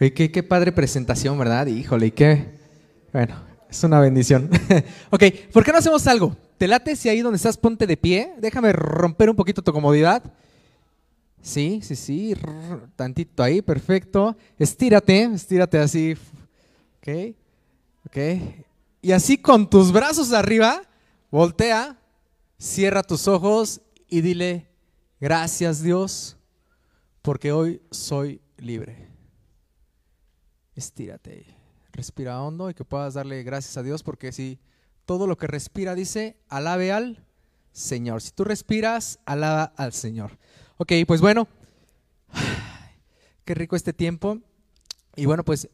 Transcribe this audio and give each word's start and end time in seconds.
Oye, 0.00 0.12
qué, 0.12 0.42
padre 0.42 0.72
presentación, 0.72 1.38
¿verdad? 1.38 1.66
Híjole, 1.66 2.06
y 2.06 2.10
qué. 2.10 2.46
Bueno, 3.12 3.36
es 3.70 3.84
una 3.84 4.00
bendición. 4.00 4.50
ok, 5.10 5.24
¿por 5.52 5.64
qué 5.64 5.72
no 5.72 5.78
hacemos 5.78 6.06
algo? 6.06 6.36
Te 6.58 6.66
late 6.68 6.96
si 6.96 7.08
ahí 7.08 7.20
donde 7.20 7.36
estás 7.36 7.56
ponte 7.56 7.86
de 7.86 7.96
pie. 7.96 8.34
Déjame 8.38 8.72
romper 8.72 9.30
un 9.30 9.36
poquito 9.36 9.62
tu 9.62 9.72
comodidad. 9.72 10.22
Sí, 11.42 11.80
sí, 11.82 11.96
sí. 11.96 12.34
Tantito 12.96 13.42
ahí, 13.42 13.62
perfecto. 13.62 14.36
Estírate, 14.58 15.24
estírate 15.24 15.78
así. 15.78 16.16
Ok, 16.98 17.34
ok. 18.06 18.18
Y 19.02 19.10
así 19.10 19.36
con 19.36 19.68
tus 19.68 19.90
brazos 19.92 20.32
arriba, 20.32 20.82
voltea, 21.30 21.98
cierra 22.56 23.02
tus 23.02 23.26
ojos 23.26 23.80
y 24.08 24.20
dile, 24.20 24.68
gracias 25.20 25.82
Dios, 25.82 26.36
porque 27.20 27.50
hoy 27.50 27.82
soy 27.90 28.40
libre. 28.58 29.11
Estírate, 30.74 31.44
respira 31.92 32.40
hondo 32.40 32.70
y 32.70 32.74
que 32.74 32.84
puedas 32.84 33.14
darle 33.14 33.42
gracias 33.42 33.76
a 33.76 33.82
Dios, 33.82 34.02
porque 34.02 34.32
si 34.32 34.58
todo 35.04 35.26
lo 35.26 35.36
que 35.36 35.46
respira 35.46 35.94
dice, 35.94 36.36
alabe 36.48 36.92
al 36.92 37.26
Señor. 37.72 38.22
Si 38.22 38.30
tú 38.30 38.44
respiras, 38.44 39.18
alaba 39.26 39.64
al 39.76 39.92
Señor. 39.92 40.38
Ok, 40.78 40.92
pues 41.06 41.20
bueno, 41.20 41.48
qué 43.44 43.54
rico 43.54 43.76
este 43.76 43.92
tiempo. 43.92 44.38
Y 45.16 45.26
bueno, 45.26 45.44
pues 45.44 45.68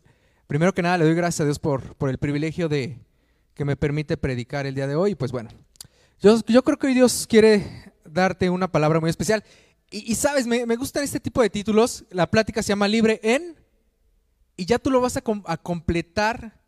primero 0.47 0.75
que 0.75 0.83
nada 0.83 0.99
le 0.99 1.05
doy 1.05 1.15
gracias 1.15 1.43
a 1.43 1.45
Dios 1.45 1.59
por, 1.59 1.95
por 1.97 2.11
el 2.11 2.19
privilegio 2.19 2.69
de 2.69 2.99
que 3.55 3.65
me 3.65 3.77
permite 3.77 4.17
predicar 4.17 4.67
el 4.67 4.75
día 4.75 4.87
de 4.87 4.97
hoy. 4.97 5.15
Pues 5.15 5.31
bueno, 5.31 5.51
yo, 6.21 6.41
yo 6.47 6.65
creo 6.65 6.79
que 6.79 6.89
hoy 6.89 6.95
Dios 6.95 7.27
quiere 7.29 7.93
darte 8.05 8.51
una 8.51 8.71
palabra 8.71 9.01
muy 9.01 9.11
especial. 9.11 9.45
Y, 9.91 10.17
sabes, 10.17 10.47
me, 10.47 10.67
me, 10.67 10.77
gustan 10.77 11.03
este 11.03 11.19
tipo 11.19 11.41
de 11.41 11.49
títulos. 11.49 12.05
La 12.11 12.31
plática 12.31 12.63
se 12.63 12.69
llama 12.69 12.87
Libre 12.89 13.21
en, 13.23 13.57
y 14.59 14.67
ya 14.67 14.81
tú 14.81 14.91
lo 14.91 15.01
vas 15.01 15.17
a, 15.17 15.23
completar 15.23 16.61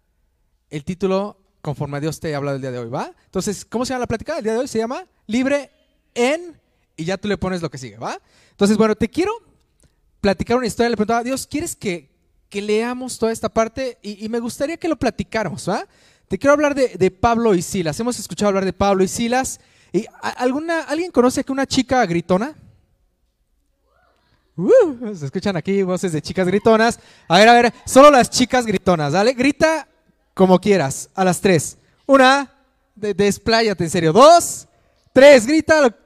el 0.71 0.85
título 0.85 1.37
conforme 1.61 1.97
a 1.97 2.01
Dios 2.01 2.21
te 2.21 2.33
ha 2.33 2.37
hablado 2.37 2.55
el 2.55 2.63
día 2.63 2.71
de 2.71 2.79
hoy, 2.79 2.89
¿va? 2.89 3.13
Entonces, 3.25 3.65
¿cómo 3.65 3.85
se 3.85 3.91
llama 3.91 4.03
la 4.03 4.07
plática? 4.07 4.39
El 4.39 4.45
día 4.45 4.53
de 4.53 4.61
hoy 4.61 4.69
se 4.69 4.79
llama 4.79 5.05
Libre 5.27 5.73
en, 6.15 6.59
y 6.97 7.05
ya 7.05 7.19
tú 7.19 7.27
le 7.27 7.37
pones 7.37 7.61
lo 7.61 7.69
que 7.69 7.79
sigue, 7.79 7.99
¿va? 7.99 8.17
Entonces, 8.53 8.77
bueno, 8.77 8.95
te 8.95 9.09
quiero 9.09 9.33
platicar 10.21 10.57
una 10.57 10.69
historia. 10.69 10.89
Le 10.89 10.97
preguntaba, 10.97 11.25
Dios, 11.25 11.49
¿quieres 11.49 11.75
que, 11.75 12.09
leamos 12.53 13.19
toda 13.19 13.33
esta 13.33 13.49
parte? 13.49 13.99
Y, 14.03 14.29
me 14.29 14.39
gustaría 14.39 14.77
que 14.77 14.89
lo 14.89 14.97
platicáramos, 14.97 15.69
¿va? 15.69 15.85
Te 16.29 16.39
quiero 16.39 16.53
hablar 16.53 16.77
de, 16.77 17.11
Pablo 17.11 17.57
y 17.57 17.63
Silas. 17.63 17.99
Hemos 17.99 18.21
escuchado 18.21 18.51
hablar 18.51 18.65
de 18.65 18.73
Pablo 18.73 19.03
y 19.03 19.09
Silas. 19.09 19.59
¿Y 19.93 20.07
alguna, 20.23 20.83
¿Alguien 20.83 21.11
conoce 21.11 21.43
que 21.43 21.51
una 21.51 21.67
chica 21.67 22.07
gritona? 22.07 22.55
Uh, 24.61 25.15
se 25.15 25.25
escuchan 25.25 25.57
aquí 25.57 25.83
voces 25.83 26.13
de 26.13 26.21
chicas 26.21 26.47
gritonas. 26.47 27.01
A 27.29 27.39
ver, 27.39 27.49
a 27.49 27.55
ver, 27.55 27.75
solo 27.87 28.11
las 28.11 28.29
chicas 28.29 28.67
gritonas, 28.67 29.13
¿dale? 29.15 29.33
Grita 29.33 29.89
como 30.35 30.61
quieras, 30.61 31.09
a 31.15 31.25
las 31.25 31.41
tres. 31.41 31.79
Una, 32.05 32.53
de, 32.95 33.15
despláyate 33.15 33.85
en 33.85 33.91
serio. 33.91 34.13
Dos, 34.13 34.69
tres, 35.13 35.47
grita. 35.47 35.97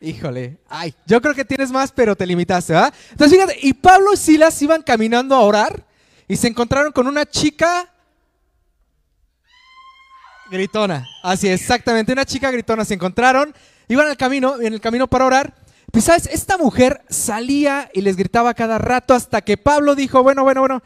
Híjole, 0.00 0.58
ay, 0.68 0.94
yo 1.06 1.20
creo 1.20 1.34
que 1.34 1.44
tienes 1.44 1.72
más, 1.72 1.90
pero 1.90 2.14
te 2.14 2.26
limitaste, 2.26 2.74
¿verdad? 2.74 2.94
Entonces 3.10 3.36
fíjate, 3.36 3.58
y 3.62 3.72
Pablo 3.72 4.12
y 4.12 4.16
Silas 4.16 4.60
iban 4.62 4.82
caminando 4.82 5.34
a 5.34 5.40
orar 5.40 5.84
y 6.28 6.36
se 6.36 6.46
encontraron 6.46 6.92
con 6.92 7.06
una 7.06 7.26
chica 7.26 7.88
gritona. 10.50 11.08
Así, 11.22 11.48
exactamente, 11.48 12.12
una 12.12 12.24
chica 12.24 12.50
gritona. 12.50 12.84
Se 12.84 12.94
encontraron, 12.94 13.54
iban 13.88 14.06
al 14.06 14.16
camino, 14.16 14.60
en 14.60 14.74
el 14.74 14.80
camino 14.80 15.08
para 15.08 15.24
orar. 15.24 15.63
Pues, 15.94 16.06
¿sabes? 16.06 16.26
Esta 16.26 16.58
mujer 16.58 17.02
salía 17.08 17.88
y 17.94 18.00
les 18.00 18.16
gritaba 18.16 18.52
cada 18.52 18.78
rato 18.78 19.14
hasta 19.14 19.42
que 19.42 19.56
Pablo 19.56 19.94
dijo, 19.94 20.24
bueno, 20.24 20.42
bueno, 20.42 20.60
bueno, 20.60 20.82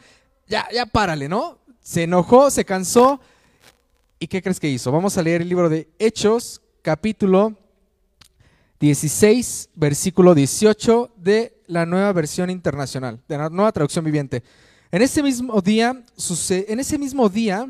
ya, 0.47 0.67
ya 0.71 0.85
párale, 0.85 1.27
¿no? 1.27 1.57
Se 1.81 2.03
enojó, 2.03 2.51
se 2.51 2.63
cansó. 2.63 3.19
¿Y 4.19 4.27
qué 4.27 4.43
crees 4.43 4.59
que 4.59 4.69
hizo? 4.69 4.91
Vamos 4.91 5.17
a 5.17 5.23
leer 5.23 5.41
el 5.41 5.49
libro 5.49 5.67
de 5.67 5.89
Hechos, 5.97 6.61
capítulo 6.83 7.57
16, 8.79 9.69
versículo 9.73 10.35
18 10.35 11.15
de 11.17 11.59
la 11.65 11.87
nueva 11.87 12.13
versión 12.13 12.51
internacional, 12.51 13.19
de 13.27 13.37
la 13.39 13.49
nueva 13.49 13.71
traducción 13.71 14.05
viviente. 14.05 14.43
En 14.91 15.01
ese 15.01 15.23
mismo 15.23 15.59
día, 15.59 16.03
en 16.49 16.79
ese 16.79 16.99
mismo 16.99 17.29
día, 17.29 17.67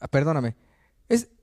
ah, 0.00 0.08
perdóname, 0.08 0.54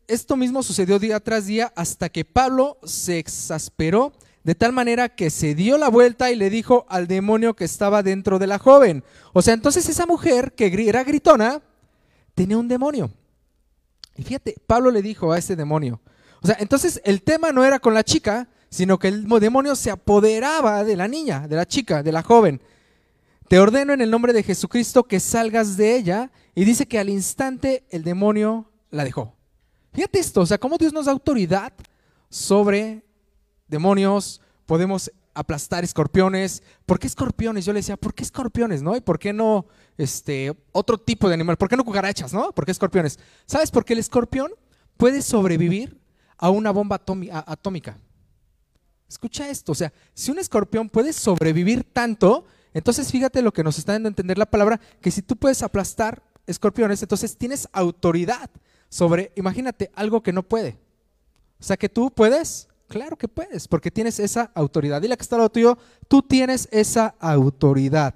esto 0.08 0.36
mismo 0.36 0.64
sucedió 0.64 1.00
día 1.00 1.20
tras 1.20 1.46
día 1.46 1.72
hasta 1.76 2.10
que 2.10 2.26
Pablo 2.26 2.78
se 2.84 3.20
exasperó 3.20 4.14
de 4.44 4.56
tal 4.56 4.72
manera 4.72 5.10
que 5.10 5.30
se 5.30 5.56
dio 5.56 5.78
la 5.78 5.90
vuelta 5.90 6.32
y 6.32 6.36
le 6.36 6.50
dijo 6.50 6.86
al 6.88 7.08
demonio 7.08 7.54
que 7.54 7.66
estaba 7.66 8.02
dentro 8.02 8.40
de 8.40 8.48
la 8.48 8.60
joven. 8.60 9.04
O 9.34 9.42
sea, 9.42 9.54
entonces 9.54 9.90
esa 9.90 10.06
mujer 10.06 10.54
que 10.54 10.68
era 10.88 11.04
gritona 11.04 11.62
tenía 12.34 12.58
un 12.58 12.70
demonio. 12.70 13.12
Y 14.16 14.24
fíjate, 14.24 14.56
Pablo 14.66 14.90
le 14.90 15.02
dijo 15.02 15.34
a 15.34 15.38
ese 15.38 15.56
demonio. 15.58 16.00
O 16.42 16.48
sea, 16.48 16.56
entonces 16.60 17.02
el 17.04 17.24
tema 17.24 17.52
no 17.52 17.66
era 17.66 17.80
con 17.80 17.94
la 17.94 18.04
chica, 18.04 18.48
sino 18.70 18.98
que 19.00 19.10
el 19.10 19.28
demonio 19.28 19.76
se 19.76 19.92
apoderaba 19.92 20.84
de 20.84 20.96
la 20.96 21.08
niña, 21.08 21.48
de 21.48 21.56
la 21.56 21.68
chica, 21.68 22.02
de 22.02 22.12
la 22.12 22.24
joven. 22.24 22.62
Te 23.50 23.60
ordeno 23.60 23.94
en 23.94 24.02
el 24.02 24.12
nombre 24.12 24.34
de 24.34 24.44
Jesucristo 24.44 25.04
que 25.04 25.20
salgas 25.20 25.78
de 25.78 25.96
ella. 25.96 26.32
Y 26.56 26.64
dice 26.66 26.88
que 26.88 27.00
al 27.00 27.10
instante 27.10 27.86
el 27.90 28.04
demonio 28.04 28.72
la 28.90 29.04
dejó. 29.04 29.37
Fíjate 29.98 30.20
esto, 30.20 30.42
o 30.42 30.46
sea, 30.46 30.60
cómo 30.60 30.78
Dios 30.78 30.94
nos 30.94 31.08
da 31.08 31.12
autoridad 31.12 31.74
sobre 32.30 33.04
demonios, 33.68 34.42
podemos 34.68 35.12
aplastar 35.34 35.84
escorpiones. 35.84 36.62
¿Por 36.86 37.00
qué 37.00 37.08
escorpiones? 37.08 37.66
Yo 37.66 37.74
le 37.74 37.80
decía, 37.80 37.98
¿por 37.98 38.14
qué 38.14 38.22
escorpiones, 38.22 38.84
no? 38.84 38.96
¿Y 38.96 39.02
por 39.02 39.18
qué 39.18 39.34
no 39.34 39.66
este, 39.98 40.56
otro 40.72 41.00
tipo 41.00 41.28
de 41.28 41.34
animal? 41.34 41.58
¿Por 41.58 41.68
qué 41.68 41.76
no 41.76 41.84
cucarachas, 41.84 42.32
no? 42.32 42.52
¿Por 42.52 42.64
qué 42.64 42.74
escorpiones? 42.74 43.18
¿Sabes 43.48 43.72
por 43.72 43.84
qué 43.84 43.94
el 43.94 44.00
escorpión 44.00 44.52
puede 44.98 45.24
sobrevivir 45.24 46.00
a 46.38 46.52
una 46.52 46.70
bomba 46.70 47.02
atómica? 47.48 47.98
Escucha 49.10 49.50
esto, 49.50 49.72
o 49.72 49.76
sea, 49.76 49.92
si 50.14 50.30
un 50.30 50.38
escorpión 50.38 50.90
puede 50.90 51.12
sobrevivir 51.12 51.84
tanto, 51.84 52.46
entonces 52.72 53.12
fíjate 53.12 53.42
lo 53.42 53.52
que 53.52 53.64
nos 53.64 53.80
está 53.80 53.94
dando 53.94 54.10
a 54.10 54.12
entender 54.12 54.38
la 54.38 54.46
palabra, 54.46 54.80
que 55.02 55.10
si 55.10 55.24
tú 55.24 55.36
puedes 55.38 55.64
aplastar 55.64 56.22
escorpiones, 56.46 57.02
entonces 57.02 57.36
tienes 57.36 57.68
autoridad 57.74 58.52
sobre, 58.90 59.32
imagínate, 59.36 59.92
algo 59.96 60.22
que 60.22 60.34
no 60.34 60.44
puede. 60.44 60.78
O 61.60 61.64
sea, 61.64 61.78
que 61.78 61.90
tú 61.90 62.12
puedes, 62.12 62.68
claro 62.88 63.18
que 63.18 63.28
puedes, 63.28 63.68
porque 63.68 63.92
tienes 63.92 64.20
esa 64.20 64.52
autoridad. 64.54 65.02
Dile 65.02 65.18
que 65.18 65.24
está 65.24 65.38
lo 65.38 65.50
tuyo, 65.50 65.78
tú 66.08 66.22
tienes 66.22 66.68
esa 66.72 67.16
autoridad. 67.20 68.14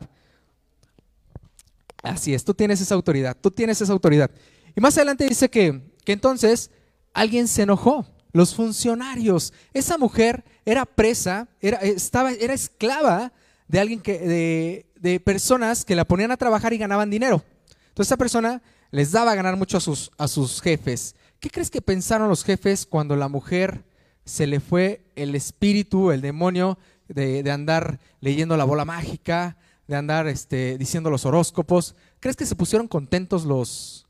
Así 2.03 2.33
es, 2.33 2.43
tú 2.43 2.53
tienes 2.53 2.81
esa 2.81 2.95
autoridad, 2.95 3.37
tú 3.39 3.51
tienes 3.51 3.81
esa 3.81 3.93
autoridad. 3.93 4.31
Y 4.75 4.81
más 4.81 4.97
adelante 4.97 5.25
dice 5.27 5.49
que, 5.49 5.81
que 6.03 6.13
entonces 6.13 6.71
alguien 7.13 7.47
se 7.47 7.63
enojó, 7.63 8.05
los 8.33 8.55
funcionarios. 8.55 9.53
Esa 9.73 9.97
mujer 9.97 10.43
era 10.65 10.85
presa, 10.85 11.47
era, 11.59 11.77
estaba, 11.79 12.31
era 12.31 12.53
esclava 12.53 13.31
de 13.67 13.79
alguien 13.79 14.01
que, 14.01 14.85
de, 14.99 15.19
personas 15.19 15.85
que 15.85 15.95
la 15.95 16.05
ponían 16.05 16.31
a 16.31 16.37
trabajar 16.37 16.73
y 16.73 16.77
ganaban 16.77 17.09
dinero. 17.09 17.43
Entonces 17.89 18.07
esa 18.07 18.17
persona 18.17 18.61
les 18.91 19.11
daba 19.11 19.31
a 19.31 19.35
ganar 19.35 19.55
mucho 19.55 19.77
a 19.77 19.81
sus, 19.81 20.11
a 20.17 20.27
sus 20.27 20.61
jefes. 20.61 21.15
¿Qué 21.39 21.49
crees 21.49 21.71
que 21.71 21.81
pensaron 21.81 22.29
los 22.29 22.43
jefes 22.43 22.85
cuando 22.85 23.15
la 23.15 23.29
mujer 23.29 23.83
se 24.25 24.45
le 24.45 24.59
fue 24.59 25.11
el 25.15 25.33
espíritu, 25.33 26.11
el 26.11 26.21
demonio 26.21 26.77
de, 27.07 27.49
andar 27.49 27.99
leyendo 28.19 28.55
la 28.57 28.63
bola 28.63 28.85
mágica, 28.85 29.57
de 29.87 29.95
andar 29.95 30.27
este, 30.27 30.77
diciendo 30.77 31.09
los 31.09 31.25
horóscopos? 31.25 31.95
¿Crees 32.19 32.35
que 32.35 32.45
se 32.45 32.55
pusieron 32.55 32.87
contentos 32.87 33.45
los, 33.45 34.07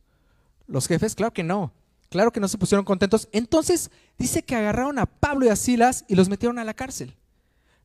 los 0.67 0.87
jefes? 0.87 1.15
Claro 1.15 1.31
que 1.31 1.43
no. 1.43 1.71
Claro 2.09 2.31
que 2.31 2.41
no 2.41 2.49
se 2.49 2.57
pusieron 2.57 2.83
contentos. 2.83 3.29
Entonces 3.31 3.89
dice 4.17 4.43
que 4.43 4.55
agarraron 4.55 4.99
a 4.99 5.05
Pablo 5.05 5.45
y 5.45 5.49
a 5.49 5.55
Silas 5.55 6.03
y 6.09 6.15
los 6.15 6.27
metieron 6.27 6.59
a 6.59 6.65
la 6.65 6.73
cárcel. 6.73 7.15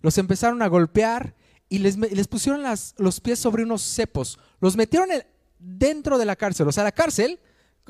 Los 0.00 0.18
empezaron 0.18 0.62
a 0.62 0.66
golpear 0.66 1.36
y 1.68 1.78
les, 1.78 1.96
pusieron 2.28 2.62
los 2.98 3.20
pies 3.20 3.38
sobre 3.38 3.62
unos 3.62 3.82
cepos. 3.82 4.38
Los 4.60 4.76
metieron 4.76 5.10
dentro 5.66 6.18
de 6.18 6.24
la 6.24 6.36
cárcel. 6.36 6.68
O 6.68 6.72
sea, 6.72 6.84
la 6.84 6.92
cárcel, 6.92 7.40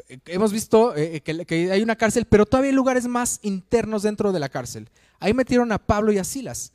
eh, 0.09 0.19
hemos 0.27 0.53
visto 0.53 0.97
eh, 0.97 1.21
que, 1.21 1.73
hay 1.73 1.83
una 1.83 1.97
cárcel, 1.97 2.25
pero 2.27 2.47
todavía 2.47 2.71
hay 2.71 2.77
lugares 2.77 3.07
más 3.07 3.39
internos 3.43 4.03
dentro 4.03 4.33
de 4.33 4.41
la 4.41 4.49
cárcel. 4.49 4.89
Ahí 5.21 5.35
metieron 5.35 5.71
a 5.73 5.79
Pablo 5.79 6.13
y 6.13 6.19
a 6.19 6.25
Silas. 6.25 6.73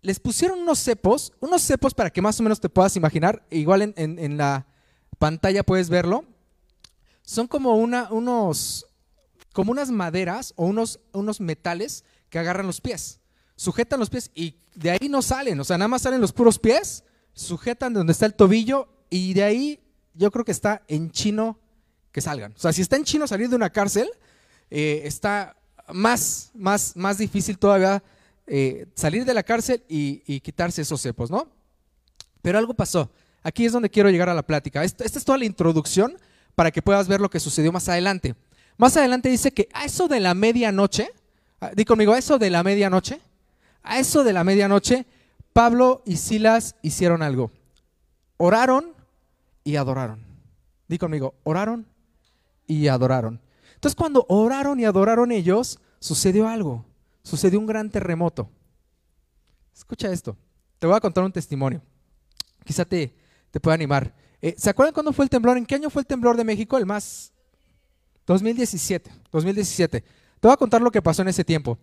Les 0.00 0.18
pusieron 0.18 0.60
unos 0.60 0.80
cepos, 0.80 1.32
unos 1.40 1.62
cepos 1.62 1.94
para 1.94 2.10
que 2.10 2.22
más 2.22 2.38
o 2.40 2.42
menos 2.42 2.60
te 2.60 2.68
puedas 2.68 2.96
imaginar, 2.96 3.44
igual 3.50 3.94
en, 3.96 4.36
la 4.36 4.66
pantalla 5.18 5.62
puedes 5.62 5.88
verlo. 5.88 6.24
Son 7.22 7.46
como, 7.46 7.76
una, 7.76 8.10
unos, 8.10 8.86
como 9.52 9.70
unas 9.70 9.92
maderas 9.92 10.54
o 10.56 10.66
unos, 10.66 10.98
unos 11.12 11.40
metales 11.40 12.04
que 12.30 12.40
agarran 12.40 12.66
los 12.66 12.80
pies 12.80 13.20
sujetan 13.54 14.00
los 14.00 14.10
pies 14.10 14.30
y 14.34 14.56
de 14.74 14.90
ahí 14.90 15.08
no 15.08 15.22
salen, 15.22 15.60
o 15.60 15.64
sea, 15.64 15.78
nada 15.78 15.86
más 15.86 16.02
salen 16.02 16.20
los 16.20 16.32
puros 16.32 16.58
pies, 16.58 17.04
sujetan 17.32 17.92
donde 17.92 18.12
está 18.12 18.26
el 18.26 18.34
tobillo 18.34 18.88
y 19.08 19.34
de 19.34 19.44
ahí 19.44 19.80
yo 20.14 20.30
creo 20.30 20.44
que 20.44 20.52
está 20.52 20.82
en 20.88 21.10
chino 21.10 21.58
que 22.10 22.20
salgan. 22.20 22.52
O 22.52 22.58
sea, 22.58 22.72
si 22.72 22.82
está 22.82 22.96
en 22.96 23.04
chino 23.04 23.26
salir 23.26 23.48
de 23.48 23.56
una 23.56 23.70
cárcel, 23.70 24.08
eh, 24.70 25.02
está 25.04 25.56
más, 25.92 26.50
más, 26.54 26.96
más 26.96 27.18
difícil 27.18 27.58
todavía 27.58 28.02
eh, 28.46 28.86
salir 28.94 29.24
de 29.24 29.34
la 29.34 29.42
cárcel 29.42 29.82
y, 29.88 30.40
quitarse 30.40 30.82
esos 30.82 31.00
cepos, 31.00 31.30
¿no? 31.30 31.48
Pero 32.42 32.58
algo 32.58 32.74
pasó. 32.74 33.10
Aquí 33.42 33.64
es 33.64 33.72
donde 33.72 33.90
quiero 33.90 34.10
llegar 34.10 34.28
a 34.28 34.34
la 34.34 34.42
plática. 34.42 34.84
Esta, 34.84 35.04
esta 35.04 35.18
es 35.18 35.24
toda 35.24 35.38
la 35.38 35.44
introducción 35.44 36.16
para 36.54 36.70
que 36.70 36.82
puedas 36.82 37.08
ver 37.08 37.20
lo 37.20 37.30
que 37.30 37.40
sucedió 37.40 37.72
más 37.72 37.88
adelante. 37.88 38.34
Más 38.76 38.96
adelante 38.96 39.28
dice 39.28 39.52
que 39.52 39.68
a 39.72 39.84
eso 39.84 40.08
de 40.08 40.20
la 40.20 40.34
medianoche, 40.34 41.10
ah, 41.60 41.70
di 41.74 41.84
conmigo, 41.84 42.12
a 42.12 42.18
eso 42.18 42.38
de 42.38 42.50
la 42.50 42.62
medianoche, 42.62 43.20
a 43.82 43.98
eso 43.98 44.24
de 44.24 44.32
la 44.32 44.44
medianoche, 44.44 45.06
Pablo 45.52 46.02
y 46.04 46.16
Silas 46.16 46.76
hicieron 46.82 47.22
algo. 47.22 47.50
Oraron 48.36 48.92
y 49.64 49.76
adoraron. 49.76 50.24
Di 50.88 50.98
conmigo, 50.98 51.34
oraron 51.44 51.86
y 52.66 52.88
adoraron. 52.88 53.40
Entonces 53.74 53.96
cuando 53.96 54.26
oraron 54.28 54.78
y 54.80 54.84
adoraron 54.84 55.32
ellos, 55.32 55.80
sucedió 55.98 56.48
algo. 56.48 56.84
Sucedió 57.22 57.58
un 57.58 57.66
gran 57.66 57.90
terremoto. 57.90 58.50
Escucha 59.74 60.10
esto. 60.12 60.36
Te 60.78 60.86
voy 60.86 60.96
a 60.96 61.00
contar 61.00 61.24
un 61.24 61.32
testimonio. 61.32 61.80
Quizá 62.64 62.84
te, 62.84 63.14
te 63.50 63.60
pueda 63.60 63.74
animar. 63.74 64.14
Eh, 64.40 64.54
¿Se 64.58 64.70
acuerdan 64.70 64.92
cuándo 64.92 65.12
fue 65.12 65.24
el 65.24 65.30
temblor? 65.30 65.56
¿En 65.56 65.66
qué 65.66 65.76
año 65.76 65.90
fue 65.90 66.02
el 66.02 66.06
temblor 66.06 66.36
de 66.36 66.44
México? 66.44 66.76
El 66.76 66.86
más... 66.86 67.32
2017. 68.26 69.10
2017. 69.30 70.00
Te 70.00 70.08
voy 70.40 70.52
a 70.52 70.56
contar 70.56 70.80
lo 70.82 70.90
que 70.90 71.02
pasó 71.02 71.22
en 71.22 71.28
ese 71.28 71.44
tiempo. 71.44 71.78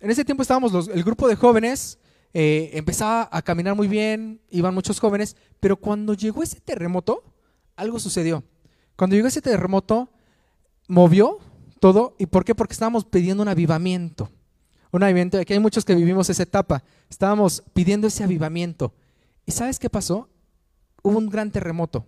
En 0.00 0.10
ese 0.10 0.24
tiempo 0.24 0.42
estábamos 0.42 0.72
los, 0.72 0.88
el 0.88 1.02
grupo 1.02 1.28
de 1.28 1.36
jóvenes, 1.36 1.98
eh, 2.34 2.70
empezaba 2.74 3.28
a 3.30 3.42
caminar 3.42 3.76
muy 3.76 3.86
bien, 3.86 4.40
iban 4.50 4.74
muchos 4.74 4.98
jóvenes, 4.98 5.36
pero 5.60 5.76
cuando 5.76 6.14
llegó 6.14 6.42
ese 6.42 6.60
terremoto, 6.60 7.22
algo 7.76 8.00
sucedió. 8.00 8.42
Cuando 8.96 9.14
llegó 9.14 9.28
ese 9.28 9.40
terremoto, 9.40 10.10
movió 10.88 11.38
todo. 11.78 12.16
¿Y 12.18 12.26
por 12.26 12.44
qué? 12.44 12.54
Porque 12.54 12.72
estábamos 12.72 13.04
pidiendo 13.04 13.42
un 13.42 13.48
avivamiento. 13.48 14.30
Un 14.90 15.04
avivamiento. 15.04 15.38
Aquí 15.38 15.52
hay 15.52 15.60
muchos 15.60 15.84
que 15.84 15.94
vivimos 15.94 16.28
esa 16.28 16.42
etapa. 16.42 16.82
Estábamos 17.08 17.62
pidiendo 17.72 18.08
ese 18.08 18.24
avivamiento. 18.24 18.94
¿Y 19.46 19.52
sabes 19.52 19.78
qué 19.78 19.88
pasó? 19.88 20.28
Hubo 21.02 21.18
un 21.18 21.28
gran 21.28 21.52
terremoto. 21.52 22.06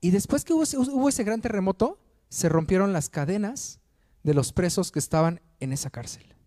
Y 0.00 0.10
después 0.10 0.44
que 0.44 0.52
hubo, 0.52 0.62
hubo 0.62 1.08
ese 1.08 1.24
gran 1.24 1.40
terremoto, 1.40 1.98
se 2.28 2.48
rompieron 2.48 2.92
las 2.92 3.08
cadenas 3.08 3.80
de 4.22 4.34
los 4.34 4.52
presos 4.52 4.92
que 4.92 4.98
estaban 4.98 5.40
en 5.60 5.72
esa 5.72 5.88
cárcel. 5.88 6.37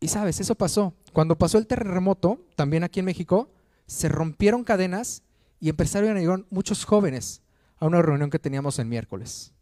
Y 0.00 0.08
sabes, 0.08 0.40
eso 0.40 0.54
pasó. 0.54 0.94
Cuando 1.12 1.36
pasó 1.36 1.58
el 1.58 1.66
terremoto, 1.66 2.40
también 2.54 2.84
aquí 2.84 3.00
en 3.00 3.06
México, 3.06 3.50
se 3.86 4.08
rompieron 4.08 4.64
cadenas 4.64 5.22
y 5.60 5.68
empezaron 5.68 6.16
a 6.16 6.20
llegar 6.20 6.44
muchos 6.50 6.84
jóvenes 6.84 7.42
a 7.78 7.86
una 7.86 8.02
reunión 8.02 8.30
que 8.30 8.38
teníamos 8.38 8.78
el 8.78 8.86
miércoles. 8.86 9.52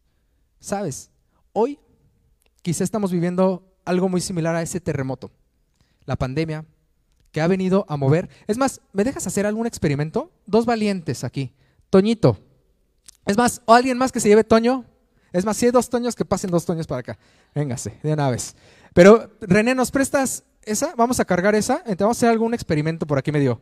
¿Sabes? 0.61 1.11
Hoy 1.53 1.79
quizá 2.63 2.85
estamos 2.85 3.13
viviendo 3.13 3.63
algo 3.85 4.09
muy 4.09 4.21
similar 4.21 4.55
a 4.55 4.63
ese 4.63 4.81
terremoto. 4.81 5.31
La 6.05 6.17
pandemia 6.17 6.65
que 7.33 7.41
ha 7.41 7.47
venido 7.47 7.85
a 7.89 7.97
mover. 7.97 8.29
Es 8.47 8.57
más, 8.57 8.81
¿me 8.93 9.05
dejas 9.05 9.27
hacer 9.27 9.47
algún 9.47 9.67
experimento? 9.67 10.33
Dos 10.47 10.67
valientes 10.67 11.23
aquí. 11.23 11.53
Toñito. 11.91 12.39
Es 13.27 13.37
más, 13.37 13.63
o 13.67 13.75
alguien 13.75 13.99
más 13.99 14.13
que 14.13 14.21
se 14.21 14.29
lleve 14.29 14.45
Toño. 14.45 14.85
Es 15.33 15.45
más, 15.45 15.57
si 15.57 15.67
hay 15.67 15.73
dos 15.73 15.89
Toños, 15.89 16.15
que 16.15 16.25
pasen 16.25 16.51
dos 16.51 16.65
Toños 16.65 16.87
para 16.87 17.01
acá. 17.01 17.19
Véngase, 17.55 17.99
de 18.03 18.13
una 18.13 18.31
vez. 18.31 18.55
Pero, 18.95 19.31
René, 19.41 19.75
¿nos 19.75 19.91
prestas 19.91 20.45
esa? 20.63 20.95
Vamos 20.97 21.21
a 21.21 21.25
cargar 21.25 21.55
esa. 21.55 21.79
Entonces, 21.79 21.99
vamos 21.99 22.17
a 22.17 22.19
hacer 22.19 22.29
algún 22.31 22.55
experimento 22.55 23.07
por 23.07 23.19
aquí 23.19 23.33
medio, 23.33 23.61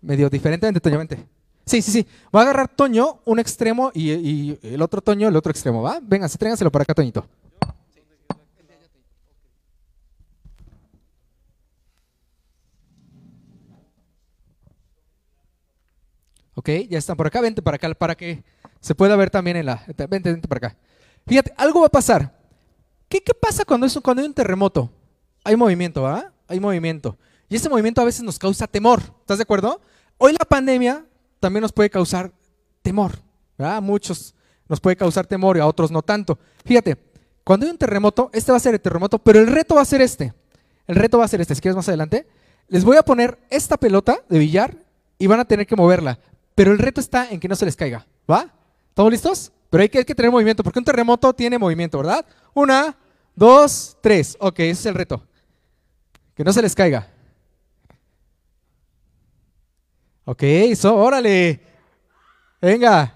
medio 0.00 0.28
diferente. 0.28 0.72
Toño, 0.80 0.98
vente. 0.98 1.26
Sí, 1.64 1.82
sí, 1.82 1.90
sí. 1.90 2.06
Voy 2.32 2.40
a 2.40 2.42
agarrar 2.44 2.68
Toño, 2.68 3.20
un 3.26 3.38
extremo, 3.38 3.90
y, 3.94 4.58
el 4.62 4.80
otro 4.80 5.02
Toño, 5.02 5.28
el 5.28 5.36
otro 5.36 5.50
extremo, 5.50 5.82
¿va? 5.82 6.00
Vénganse, 6.02 6.38
tráiganselo 6.38 6.72
para 6.72 6.84
acá, 6.84 6.94
Toñito. 6.94 7.26
Ok, 16.54 16.70
ya 16.90 16.98
están 16.98 17.16
por 17.16 17.26
acá, 17.26 17.40
vente 17.40 17.62
para 17.62 17.76
acá, 17.76 17.94
para 17.94 18.16
que 18.16 18.42
se 18.80 18.94
pueda 18.94 19.14
ver 19.14 19.30
también 19.30 19.58
en 19.58 19.66
la... 19.66 19.84
Vente, 20.08 20.32
vente 20.32 20.48
para 20.48 20.68
acá. 20.68 20.76
Fíjate, 21.28 21.52
algo 21.56 21.80
va 21.80 21.86
a 21.86 21.90
pasar. 21.90 22.34
¿Qué, 23.08 23.20
pasa 23.40 23.64
cuando, 23.64 23.86
hay 23.86 24.26
un 24.26 24.34
terremoto? 24.34 24.90
Hay 25.44 25.56
movimiento, 25.56 26.02
¿va? 26.02 26.32
Hay 26.46 26.58
movimiento. 26.58 27.18
Y 27.48 27.56
ese 27.56 27.68
movimiento 27.68 28.00
a 28.00 28.04
veces 28.04 28.22
nos 28.22 28.38
causa 28.38 28.66
temor. 28.66 29.02
¿Estás 29.20 29.38
de 29.38 29.42
acuerdo? 29.42 29.80
Hoy 30.16 30.32
la 30.32 30.44
pandemia 30.44 31.04
también 31.38 31.62
nos 31.62 31.72
puede 31.72 31.90
causar 31.90 32.32
temor. 32.82 33.12
A 33.58 33.80
muchos 33.80 34.34
nos 34.68 34.80
puede 34.80 34.96
causar 34.96 35.26
temor 35.26 35.56
y 35.56 35.60
a 35.60 35.66
otros 35.66 35.90
no 35.90 36.02
tanto. 36.02 36.38
Fíjate, 36.64 36.96
cuando 37.44 37.66
hay 37.66 37.72
un 37.72 37.78
terremoto, 37.78 38.30
este 38.32 38.52
va 38.52 38.56
a 38.56 38.60
ser 38.60 38.74
el 38.74 38.80
terremoto, 38.80 39.18
pero 39.18 39.38
el 39.38 39.46
reto 39.46 39.74
va 39.74 39.82
a 39.82 39.86
ser 39.86 40.00
este. 40.00 40.32
El 40.86 40.96
reto 40.96 41.18
va 41.18 41.24
a 41.24 41.28
ser 41.28 41.40
este. 41.40 41.54
Si 41.54 41.60
quieres 41.60 41.76
más 41.76 41.88
adelante, 41.88 42.26
les 42.68 42.84
voy 42.84 42.96
a 42.96 43.02
poner 43.02 43.38
esta 43.50 43.76
pelota 43.76 44.22
de 44.28 44.38
billar 44.38 44.76
y 45.18 45.26
van 45.26 45.40
a 45.40 45.44
tener 45.44 45.66
que 45.66 45.76
moverla. 45.76 46.18
Pero 46.54 46.72
el 46.72 46.78
reto 46.78 47.00
está 47.00 47.30
en 47.30 47.40
que 47.40 47.48
no 47.48 47.56
se 47.56 47.64
les 47.64 47.76
caiga. 47.76 48.06
¿Va? 48.30 48.54
¿Todos 48.94 49.10
listos? 49.10 49.52
Pero 49.70 49.82
hay 49.82 49.88
que, 49.88 50.04
tener 50.04 50.30
movimiento, 50.30 50.62
porque 50.62 50.78
un 50.78 50.84
terremoto 50.84 51.32
tiene 51.34 51.58
movimiento, 51.58 51.98
¿verdad? 51.98 52.24
Una, 52.54 52.96
dos, 53.34 53.96
tres. 54.00 54.36
Ok, 54.40 54.60
ese 54.60 54.72
es 54.72 54.86
el 54.86 54.94
reto. 54.94 55.22
Que 56.34 56.44
no 56.44 56.52
se 56.52 56.62
les 56.62 56.74
caiga. 56.74 57.08
Ok, 60.24 60.42
eso, 60.42 60.94
órale. 60.94 61.60
Venga. 62.60 63.14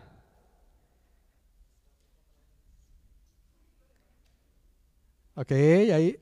Ok, 5.34 5.52
ahí. 5.52 6.18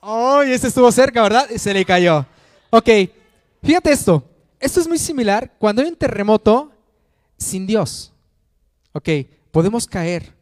¡Oh! 0.00 0.42
ese 0.42 0.68
estuvo 0.68 0.90
cerca, 0.90 1.22
¿verdad? 1.22 1.48
Y 1.50 1.58
se 1.58 1.72
le 1.72 1.84
cayó. 1.84 2.26
Ok, 2.70 2.88
fíjate 3.62 3.92
esto. 3.92 4.24
Esto 4.58 4.80
es 4.80 4.88
muy 4.88 4.98
similar 4.98 5.52
cuando 5.58 5.82
hay 5.82 5.88
un 5.88 5.96
terremoto 5.96 6.72
sin 7.36 7.66
Dios. 7.66 8.12
Ok, 8.92 9.08
podemos 9.50 9.86
caer 9.86 10.34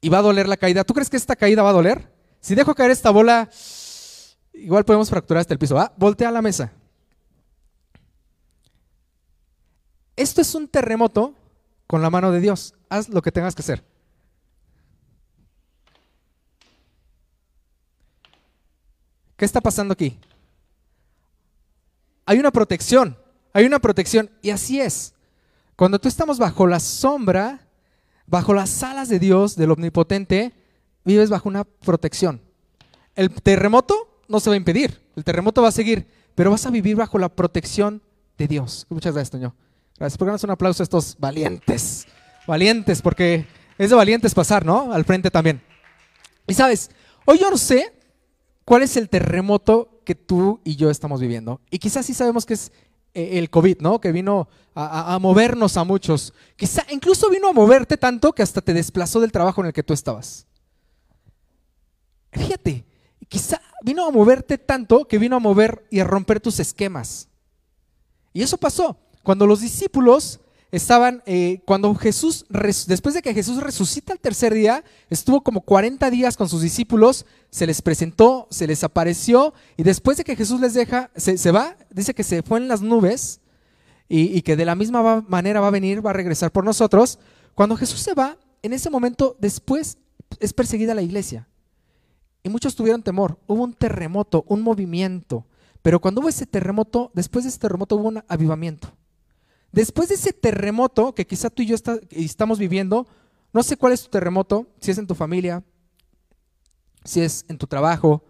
y 0.00 0.08
va 0.08 0.18
a 0.18 0.22
doler 0.22 0.48
la 0.48 0.56
caída. 0.56 0.84
¿Tú 0.84 0.94
crees 0.94 1.10
que 1.10 1.16
esta 1.16 1.36
caída 1.36 1.62
va 1.62 1.70
a 1.70 1.74
doler? 1.74 2.12
Si 2.40 2.54
dejo 2.54 2.74
caer 2.74 2.90
esta 2.90 3.10
bola, 3.10 3.50
igual 4.54 4.84
podemos 4.84 5.10
fracturar 5.10 5.42
hasta 5.42 5.54
el 5.54 5.58
piso. 5.58 5.74
¿va? 5.74 5.92
Voltea 5.96 6.30
la 6.30 6.42
mesa. 6.42 6.72
Esto 10.16 10.40
es 10.40 10.54
un 10.54 10.68
terremoto 10.68 11.34
con 11.86 12.02
la 12.02 12.10
mano 12.10 12.30
de 12.32 12.40
Dios. 12.40 12.74
Haz 12.88 13.08
lo 13.08 13.22
que 13.22 13.32
tengas 13.32 13.54
que 13.54 13.62
hacer. 13.62 13.84
¿Qué 19.36 19.44
está 19.46 19.62
pasando 19.62 19.92
aquí? 19.92 20.18
Hay 22.26 22.38
una 22.38 22.50
protección, 22.50 23.16
hay 23.54 23.64
una 23.64 23.78
protección 23.78 24.30
y 24.42 24.50
así 24.50 24.80
es. 24.80 25.14
Cuando 25.80 25.98
tú 25.98 26.08
estamos 26.08 26.38
bajo 26.38 26.66
la 26.66 26.78
sombra, 26.78 27.66
bajo 28.26 28.52
las 28.52 28.82
alas 28.82 29.08
de 29.08 29.18
Dios, 29.18 29.56
del 29.56 29.70
Omnipotente, 29.70 30.52
vives 31.06 31.30
bajo 31.30 31.48
una 31.48 31.64
protección. 31.64 32.42
El 33.14 33.30
terremoto 33.30 34.20
no 34.28 34.40
se 34.40 34.50
va 34.50 34.54
a 34.54 34.56
impedir, 34.58 35.00
el 35.16 35.24
terremoto 35.24 35.62
va 35.62 35.68
a 35.68 35.72
seguir, 35.72 36.06
pero 36.34 36.50
vas 36.50 36.66
a 36.66 36.70
vivir 36.70 36.96
bajo 36.96 37.18
la 37.18 37.30
protección 37.30 38.02
de 38.36 38.46
Dios. 38.46 38.86
Muchas 38.90 39.14
gracias, 39.14 39.30
Toño. 39.30 39.56
Gracias. 39.98 40.18
¿Por 40.18 40.28
qué 40.28 40.44
un 40.44 40.50
aplauso 40.50 40.82
a 40.82 40.84
estos 40.84 41.16
valientes? 41.18 42.06
Valientes, 42.46 43.00
porque 43.00 43.46
es 43.78 43.88
de 43.88 43.96
valientes 43.96 44.34
pasar, 44.34 44.66
¿no? 44.66 44.92
Al 44.92 45.06
frente 45.06 45.30
también. 45.30 45.62
Y 46.46 46.52
sabes, 46.52 46.90
hoy 47.24 47.38
yo 47.38 47.50
no 47.50 47.56
sé 47.56 47.90
cuál 48.66 48.82
es 48.82 48.98
el 48.98 49.08
terremoto 49.08 50.02
que 50.04 50.14
tú 50.14 50.60
y 50.62 50.76
yo 50.76 50.90
estamos 50.90 51.22
viviendo. 51.22 51.62
Y 51.70 51.78
quizás 51.78 52.04
sí 52.04 52.12
sabemos 52.12 52.44
que 52.44 52.52
es 52.52 52.70
el 53.14 53.50
COVID, 53.50 53.78
¿no? 53.80 54.00
Que 54.00 54.12
vino 54.12 54.48
a, 54.74 55.14
a, 55.14 55.18
movernos 55.18 55.76
a 55.76 55.84
muchos. 55.84 56.32
Quizá 56.56 56.84
incluso 56.90 57.28
vino 57.30 57.48
a 57.48 57.52
moverte 57.52 57.96
tanto 57.96 58.32
que 58.32 58.42
hasta 58.42 58.60
te 58.60 58.74
desplazó 58.74 59.20
del 59.20 59.32
trabajo 59.32 59.60
en 59.60 59.68
el 59.68 59.72
que 59.72 59.82
tú 59.82 59.92
estabas. 59.92 60.46
Fíjate, 62.32 62.84
quizá 63.28 63.60
vino 63.82 64.06
a 64.06 64.10
moverte 64.10 64.58
tanto 64.58 65.06
que 65.06 65.18
vino 65.18 65.36
a 65.36 65.40
mover 65.40 65.84
y 65.90 66.00
a 66.00 66.04
romper 66.04 66.40
tus 66.40 66.60
esquemas. 66.60 67.28
Y 68.32 68.42
eso 68.42 68.56
pasó. 68.56 68.96
Cuando 69.22 69.46
los 69.46 69.60
discípulos 69.60 70.40
estaban, 70.70 71.22
eh, 71.26 71.62
cuando 71.64 71.94
Jesús, 71.94 72.46
después 72.86 73.14
de 73.14 73.22
que 73.22 73.34
Jesús 73.34 73.62
resucita 73.62 74.12
el 74.12 74.20
tercer 74.20 74.54
día, 74.54 74.84
estuvo 75.08 75.42
como 75.42 75.62
40 75.62 76.10
días 76.10 76.36
con 76.36 76.48
sus 76.48 76.62
discípulos, 76.62 77.26
se 77.50 77.66
les 77.66 77.82
presentó, 77.82 78.46
se 78.50 78.66
les 78.66 78.84
apareció, 78.84 79.52
y 79.76 79.82
después 79.82 80.16
de 80.16 80.24
que 80.24 80.36
Jesús 80.36 80.60
les 80.60 80.74
deja, 80.74 81.10
se, 81.16 81.50
va, 81.50 81.76
dice 81.90 82.14
que 82.14 82.22
se 82.22 82.42
fue 82.42 82.58
en 82.58 82.68
las 82.68 82.82
nubes, 82.82 83.40
y, 84.08 84.36
y, 84.36 84.42
que 84.42 84.56
de 84.56 84.64
la 84.64 84.74
misma 84.74 85.24
manera 85.28 85.60
va 85.60 85.68
a 85.68 85.70
venir, 85.70 86.04
va 86.04 86.10
a 86.10 86.14
regresar 86.14 86.50
por 86.50 86.64
nosotros. 86.64 87.20
Cuando 87.54 87.76
Jesús 87.76 88.00
se 88.00 88.12
va, 88.12 88.36
en 88.60 88.72
ese 88.72 88.90
momento 88.90 89.36
después 89.38 89.98
es 90.40 90.52
perseguida 90.52 90.94
la 90.94 91.02
iglesia. 91.02 91.48
Y 92.42 92.48
muchos 92.48 92.74
tuvieron 92.74 93.02
temor, 93.02 93.38
hubo 93.46 93.62
un 93.62 93.74
terremoto, 93.74 94.44
un 94.48 94.62
movimiento, 94.62 95.46
pero 95.82 96.00
cuando 96.00 96.20
hubo 96.20 96.28
ese 96.28 96.46
terremoto, 96.46 97.10
después 97.14 97.44
de 97.44 97.50
ese 97.50 97.58
terremoto 97.58 97.96
hubo 97.96 98.08
un 98.08 98.22
avivamiento. 98.28 98.92
Después 99.72 100.08
de 100.08 100.16
ese 100.16 100.32
terremoto 100.32 101.14
que 101.14 101.26
quizá 101.26 101.50
tú 101.50 101.62
y 101.62 101.66
yo 101.66 101.76
estamos 102.10 102.58
viviendo, 102.58 103.06
no 103.52 103.62
sé 103.62 103.76
cuál 103.76 103.92
es 103.92 104.02
tu 104.02 104.10
terremoto, 104.10 104.66
si 104.80 104.90
es 104.90 104.98
en 104.98 105.06
tu 105.06 105.14
familia, 105.14 105.62
si 107.04 107.20
es 107.20 107.44
en 107.48 107.58
tu 107.58 107.66
trabajo, 107.66 108.24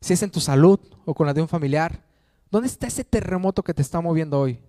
si 0.00 0.12
es 0.12 0.22
en 0.22 0.30
tu 0.30 0.40
salud 0.40 0.78
o 1.04 1.14
con 1.14 1.26
la 1.26 1.34
de 1.34 1.42
un 1.42 1.48
familiar. 1.48 2.04
¿Dónde 2.50 2.68
está 2.68 2.86
ese 2.86 3.04
terremoto 3.04 3.62
que 3.62 3.74
te 3.74 3.82
está 3.82 4.00
moviendo 4.00 4.38
hoy? 4.38 4.60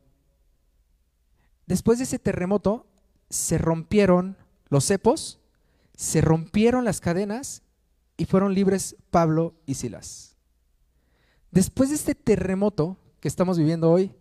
Después 1.66 2.00
de 2.00 2.06
ese 2.06 2.20
terremoto 2.20 2.88
se 3.30 3.58
rompieron 3.58 4.38
los 4.70 4.86
cepos, 4.86 5.40
se 5.96 6.22
rompieron 6.22 6.86
las 6.86 7.00
cadenas 7.00 7.62
y 8.18 8.26
fueron 8.26 8.54
libres 8.54 8.96
Pablo 9.12 9.54
y 9.66 9.76
Silas. 9.76 10.36
Después 11.52 11.90
de 11.90 11.96
este 11.96 12.16
terremoto 12.16 12.98
que 13.20 13.28
estamos 13.28 13.58
viviendo 13.58 13.92
hoy, 13.92 14.14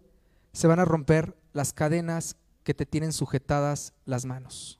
se 0.52 0.66
van 0.66 0.80
a 0.80 0.84
romper 0.84 1.36
las 1.52 1.72
cadenas 1.72 2.36
que 2.62 2.74
te 2.74 2.86
tienen 2.86 3.12
sujetadas 3.12 3.94
las 4.04 4.24
manos. 4.24 4.78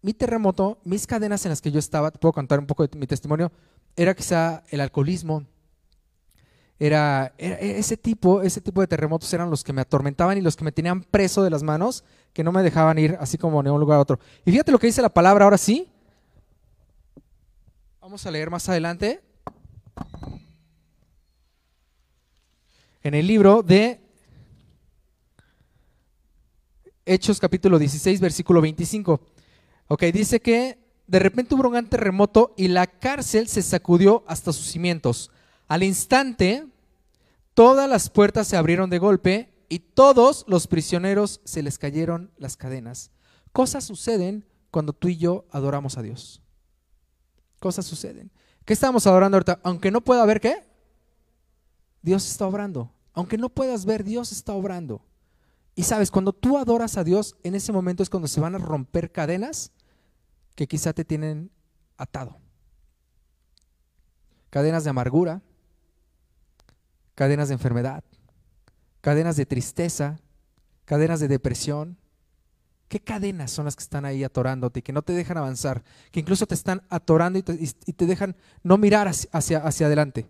Mi 0.00 0.14
terremoto, 0.14 0.80
mis 0.84 1.06
cadenas 1.06 1.44
en 1.44 1.50
las 1.50 1.60
que 1.60 1.70
yo 1.70 1.78
estaba, 1.78 2.10
te 2.10 2.18
puedo 2.18 2.32
contar 2.32 2.58
un 2.58 2.66
poco 2.66 2.86
de 2.86 2.98
mi 2.98 3.06
testimonio, 3.06 3.50
era 3.96 4.14
quizá 4.14 4.62
el 4.70 4.80
alcoholismo, 4.80 5.44
era, 6.78 7.34
ese 7.38 7.96
tipo, 7.96 8.40
ese 8.42 8.60
tipo 8.60 8.80
de 8.80 8.86
terremotos 8.86 9.32
eran 9.34 9.50
los 9.50 9.64
que 9.64 9.72
me 9.72 9.80
atormentaban 9.80 10.38
y 10.38 10.40
los 10.40 10.56
que 10.56 10.64
me 10.64 10.70
tenían 10.70 11.02
preso 11.02 11.42
de 11.42 11.50
las 11.50 11.64
manos, 11.64 12.04
que 12.32 12.44
no 12.44 12.52
me 12.52 12.62
dejaban 12.62 12.98
ir 12.98 13.16
así 13.20 13.36
como 13.36 13.62
de 13.64 13.70
un 13.70 13.80
lugar 13.80 13.98
a 13.98 14.02
otro. 14.02 14.20
Y 14.44 14.52
fíjate 14.52 14.70
lo 14.70 14.78
que 14.78 14.86
dice 14.86 15.02
la 15.02 15.08
palabra 15.08 15.44
ahora 15.44 15.58
sí. 15.58 15.90
Vamos 18.00 18.24
a 18.24 18.30
leer 18.30 18.48
más 18.48 18.68
adelante. 18.68 19.20
En 23.02 23.14
el 23.14 23.26
libro 23.26 23.64
de 23.64 24.07
Hechos 27.08 27.40
capítulo 27.40 27.78
16, 27.78 28.20
versículo 28.20 28.60
25. 28.60 29.20
Ok, 29.88 30.02
dice 30.12 30.40
que 30.40 30.78
de 31.06 31.18
repente 31.18 31.54
hubo 31.54 31.64
un 31.64 31.72
gran 31.72 31.88
terremoto 31.88 32.52
y 32.54 32.68
la 32.68 32.86
cárcel 32.86 33.48
se 33.48 33.62
sacudió 33.62 34.24
hasta 34.26 34.52
sus 34.52 34.66
cimientos. 34.66 35.30
Al 35.68 35.82
instante, 35.82 36.66
todas 37.54 37.88
las 37.88 38.10
puertas 38.10 38.46
se 38.46 38.58
abrieron 38.58 38.90
de 38.90 38.98
golpe 38.98 39.54
y 39.70 39.78
todos 39.78 40.44
los 40.48 40.66
prisioneros 40.66 41.40
se 41.44 41.62
les 41.62 41.78
cayeron 41.78 42.30
las 42.36 42.58
cadenas. 42.58 43.10
Cosas 43.52 43.84
suceden 43.84 44.44
cuando 44.70 44.92
tú 44.92 45.08
y 45.08 45.16
yo 45.16 45.46
adoramos 45.50 45.96
a 45.96 46.02
Dios. 46.02 46.42
Cosas 47.58 47.86
suceden. 47.86 48.30
¿Qué 48.66 48.74
estamos 48.74 49.06
adorando 49.06 49.36
ahorita? 49.36 49.60
Aunque 49.62 49.90
no 49.90 50.02
pueda 50.02 50.26
ver 50.26 50.42
qué, 50.42 50.62
Dios 52.02 52.30
está 52.30 52.46
obrando. 52.46 52.92
Aunque 53.14 53.38
no 53.38 53.48
puedas 53.48 53.86
ver, 53.86 54.04
Dios 54.04 54.30
está 54.30 54.52
obrando. 54.52 55.07
Y 55.78 55.84
sabes, 55.84 56.10
cuando 56.10 56.32
tú 56.32 56.58
adoras 56.58 56.96
a 56.98 57.04
Dios, 57.04 57.36
en 57.44 57.54
ese 57.54 57.70
momento 57.70 58.02
es 58.02 58.10
cuando 58.10 58.26
se 58.26 58.40
van 58.40 58.56
a 58.56 58.58
romper 58.58 59.12
cadenas 59.12 59.70
que 60.56 60.66
quizá 60.66 60.92
te 60.92 61.04
tienen 61.04 61.52
atado. 61.96 62.36
Cadenas 64.50 64.82
de 64.82 64.90
amargura, 64.90 65.40
cadenas 67.14 67.46
de 67.46 67.54
enfermedad, 67.54 68.02
cadenas 69.00 69.36
de 69.36 69.46
tristeza, 69.46 70.18
cadenas 70.84 71.20
de 71.20 71.28
depresión. 71.28 71.96
¿Qué 72.88 72.98
cadenas 72.98 73.52
son 73.52 73.66
las 73.66 73.76
que 73.76 73.84
están 73.84 74.04
ahí 74.04 74.24
atorándote 74.24 74.80
y 74.80 74.82
que 74.82 74.92
no 74.92 75.02
te 75.02 75.12
dejan 75.12 75.38
avanzar? 75.38 75.84
Que 76.10 76.18
incluso 76.18 76.44
te 76.48 76.56
están 76.56 76.82
atorando 76.88 77.38
y 77.38 77.42
te, 77.44 78.06
dejan 78.06 78.34
no 78.64 78.78
mirar 78.78 79.06
hacia, 79.06 79.58
hacia 79.58 79.86
adelante. 79.86 80.28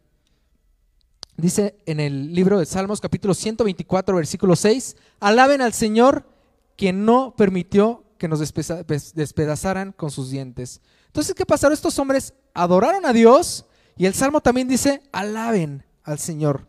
Dice 1.38 1.78
en 1.86 2.00
el 2.00 2.34
libro 2.34 2.58
de 2.58 2.66
Salmos 2.66 3.00
capítulo 3.00 3.32
124 3.32 4.16
versículo 4.16 4.56
6, 4.56 4.96
alaben 5.20 5.60
al 5.60 5.72
Señor 5.72 6.28
que 6.76 6.92
no 6.92 7.36
permitió 7.36 8.02
que 8.18 8.26
nos 8.26 8.40
despedazaran 8.40 9.92
con 9.92 10.10
sus 10.10 10.30
dientes. 10.30 10.80
Entonces, 11.06 11.36
¿qué 11.36 11.46
pasaron? 11.46 11.74
Estos 11.74 11.96
hombres 12.00 12.34
adoraron 12.54 13.06
a 13.06 13.12
Dios 13.12 13.66
y 13.96 14.06
el 14.06 14.14
Salmo 14.14 14.40
también 14.40 14.66
dice, 14.66 15.00
alaben 15.12 15.84
al 16.02 16.18
Señor. 16.18 16.66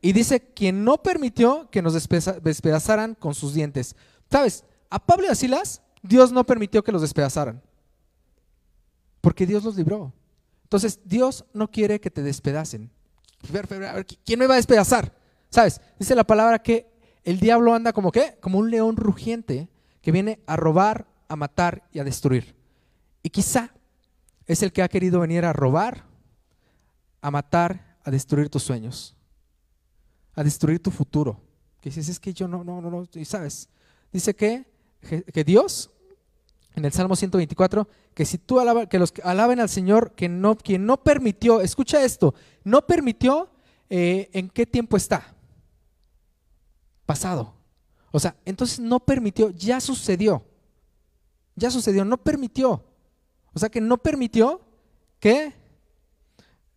Y 0.00 0.14
dice, 0.14 0.40
quien 0.40 0.82
no 0.82 1.02
permitió 1.02 1.68
que 1.70 1.82
nos 1.82 1.92
despedazaran 1.92 3.16
con 3.16 3.34
sus 3.34 3.52
dientes. 3.52 3.96
¿Sabes? 4.30 4.64
A 4.88 4.98
Pablo 4.98 5.26
y 5.26 5.30
a 5.30 5.34
Silas, 5.34 5.82
Dios 6.02 6.32
no 6.32 6.46
permitió 6.46 6.82
que 6.82 6.92
los 6.92 7.02
despedazaran. 7.02 7.60
Porque 9.20 9.44
Dios 9.44 9.62
los 9.62 9.76
libró. 9.76 10.14
Entonces, 10.62 11.00
Dios 11.04 11.44
no 11.52 11.70
quiere 11.70 12.00
que 12.00 12.10
te 12.10 12.22
despedacen. 12.22 12.90
¿Quién 14.24 14.38
me 14.38 14.46
va 14.46 14.54
a 14.54 14.56
despedazar? 14.56 15.12
¿Sabes? 15.50 15.80
Dice 15.98 16.14
la 16.14 16.24
palabra 16.24 16.58
que 16.58 16.86
el 17.24 17.40
diablo 17.40 17.74
anda 17.74 17.92
como 17.92 18.12
qué? 18.12 18.38
Como 18.40 18.58
un 18.58 18.70
león 18.70 18.96
rugiente 18.96 19.68
que 20.00 20.12
viene 20.12 20.40
a 20.46 20.56
robar, 20.56 21.06
a 21.28 21.36
matar 21.36 21.88
y 21.92 21.98
a 21.98 22.04
destruir. 22.04 22.54
Y 23.22 23.30
quizá 23.30 23.72
es 24.46 24.62
el 24.62 24.72
que 24.72 24.82
ha 24.82 24.88
querido 24.88 25.20
venir 25.20 25.44
a 25.44 25.52
robar, 25.52 26.04
a 27.20 27.30
matar, 27.30 27.98
a 28.04 28.10
destruir 28.10 28.48
tus 28.48 28.62
sueños 28.62 29.16
a 30.36 30.44
destruir 30.44 30.80
tu 30.80 30.90
futuro. 30.90 31.40
Que 31.80 31.88
dices, 31.88 32.08
es 32.08 32.20
que 32.20 32.32
yo 32.32 32.46
no, 32.46 32.62
no, 32.62 32.80
no, 32.80 32.90
no, 32.90 33.08
y 33.14 33.24
sabes, 33.24 33.68
dice 34.12 34.36
que, 34.36 34.64
que 35.32 35.44
Dios, 35.44 35.90
en 36.76 36.84
el 36.84 36.92
Salmo 36.92 37.16
124, 37.16 37.88
que 38.14 38.26
si 38.26 38.36
tú 38.36 38.60
alabas, 38.60 38.86
que 38.86 38.98
los 38.98 39.10
que 39.10 39.22
alaben 39.22 39.60
al 39.60 39.70
Señor, 39.70 40.12
que 40.12 40.28
no, 40.28 40.56
quien 40.56 40.84
no 40.84 41.02
permitió, 41.02 41.62
escucha 41.62 42.04
esto, 42.04 42.34
no 42.64 42.86
permitió 42.86 43.48
eh, 43.88 44.28
en 44.34 44.50
qué 44.50 44.66
tiempo 44.66 44.98
está. 44.98 45.34
Pasado. 47.06 47.54
O 48.12 48.20
sea, 48.20 48.36
entonces 48.44 48.78
no 48.78 49.00
permitió, 49.00 49.50
ya 49.50 49.80
sucedió. 49.80 50.44
Ya 51.54 51.70
sucedió, 51.70 52.04
no 52.04 52.18
permitió. 52.18 52.84
O 53.54 53.58
sea 53.58 53.70
que 53.70 53.80
no 53.80 53.96
permitió 53.96 54.60
que 55.18 55.54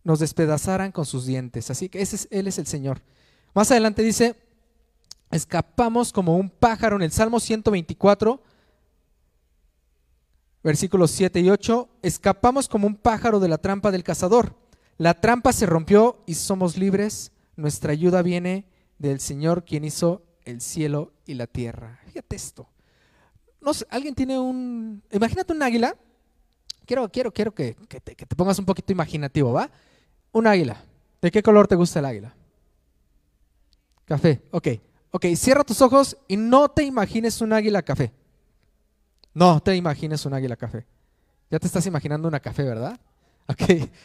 nos 0.02 0.18
despedazaran 0.18 0.92
con 0.92 1.04
sus 1.04 1.26
dientes. 1.26 1.70
Así 1.70 1.90
que 1.90 2.00
ese 2.00 2.16
es, 2.16 2.28
Él 2.30 2.46
es 2.46 2.58
el 2.58 2.66
Señor. 2.66 3.02
Más 3.52 3.70
adelante 3.70 4.02
dice, 4.02 4.34
escapamos 5.30 6.10
como 6.10 6.36
un 6.36 6.48
pájaro 6.48 6.96
en 6.96 7.02
el 7.02 7.12
Salmo 7.12 7.38
124, 7.38 8.42
versículos 10.62 11.10
7 11.12 11.40
y 11.40 11.50
8, 11.50 11.88
escapamos 12.02 12.68
como 12.68 12.86
un 12.86 12.96
pájaro 12.96 13.40
de 13.40 13.48
la 13.48 13.58
trampa 13.58 13.90
del 13.90 14.04
cazador. 14.04 14.54
La 14.98 15.14
trampa 15.14 15.52
se 15.52 15.66
rompió 15.66 16.22
y 16.26 16.34
somos 16.34 16.76
libres. 16.76 17.32
Nuestra 17.56 17.92
ayuda 17.92 18.22
viene 18.22 18.66
del 18.98 19.20
Señor 19.20 19.64
quien 19.64 19.84
hizo 19.84 20.22
el 20.44 20.60
cielo 20.60 21.12
y 21.26 21.34
la 21.34 21.46
tierra. 21.46 22.00
Fíjate 22.06 22.36
esto. 22.36 22.68
No 23.60 23.74
sé, 23.74 23.86
alguien 23.90 24.14
tiene 24.14 24.38
un... 24.38 25.02
Imagínate 25.10 25.52
un 25.52 25.62
águila. 25.62 25.96
Quiero, 26.86 27.08
quiero, 27.08 27.32
quiero 27.32 27.54
que, 27.54 27.76
que, 27.88 28.00
te, 28.00 28.14
que 28.14 28.26
te 28.26 28.36
pongas 28.36 28.58
un 28.58 28.64
poquito 28.64 28.92
imaginativo, 28.92 29.52
¿va? 29.52 29.70
Un 30.32 30.46
águila. 30.46 30.82
¿De 31.20 31.30
qué 31.30 31.42
color 31.42 31.68
te 31.68 31.76
gusta 31.76 31.98
el 31.98 32.06
águila? 32.06 32.34
Café, 34.04 34.42
ok. 34.50 34.68
Ok, 35.12 35.26
cierra 35.36 35.64
tus 35.64 35.80
ojos 35.82 36.16
y 36.28 36.36
no 36.36 36.68
te 36.68 36.84
imagines 36.84 37.40
un 37.40 37.52
águila 37.52 37.82
café. 37.82 38.12
No 39.34 39.60
te 39.60 39.76
imagines 39.76 40.24
un 40.26 40.34
águila 40.34 40.56
café. 40.56 40.86
Ya 41.50 41.58
te 41.58 41.66
estás 41.66 41.86
imaginando 41.86 42.28
una 42.28 42.40
café, 42.40 42.62
¿verdad? 42.64 42.98
Ok, 43.50 43.62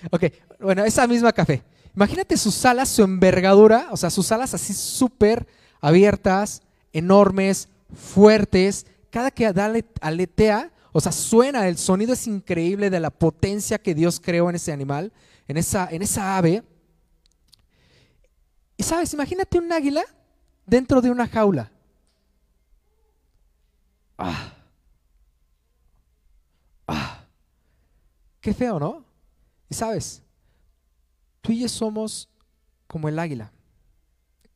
ok. 0.10 0.24
Bueno, 0.60 0.84
esa 0.86 1.06
misma 1.06 1.32
café. 1.32 1.62
Imagínate 1.96 2.36
sus 2.36 2.66
alas, 2.66 2.90
su 2.90 3.04
envergadura, 3.04 3.90
o 3.92 3.98
sea, 3.98 4.10
sus 4.10 4.32
alas 4.32 4.56
así 4.56 4.74
súper 4.74 5.46
abiertas, 5.80 6.64
enormes, 6.92 7.70
fuertes. 7.94 8.88
Cada 9.12 9.30
que 9.30 9.46
aletea, 10.02 10.72
o 10.92 11.00
sea, 11.00 11.12
suena, 11.12 11.68
el 11.68 11.78
sonido 11.78 12.14
es 12.14 12.26
increíble 12.26 12.90
de 12.90 13.00
la 13.00 13.12
potencia 13.12 13.78
que 13.78 13.94
Dios 13.94 14.20
creó 14.20 14.50
en 14.50 14.56
ese 14.56 14.74
animal, 14.74 15.14
en 15.48 15.58
esa, 15.58 15.88
en 15.92 16.02
esa 16.02 16.38
ave. 16.38 16.64
Y 18.78 18.84
sabes, 18.84 19.14
imagínate 19.14 19.60
un 19.60 19.72
águila 19.72 20.04
dentro 20.66 21.02
de 21.02 21.12
una 21.12 21.28
jaula. 21.28 21.72
Ah. 24.18 24.34
Ah. 24.34 24.55
Qué 28.46 28.54
feo, 28.54 28.80
¿no? 28.80 29.04
Y 29.68 29.74
sabes, 29.74 30.22
tú 31.42 31.52
y 31.52 31.62
yo 31.62 31.68
somos 31.68 32.30
como 32.86 33.10
el 33.10 33.18
águila. 33.18 33.52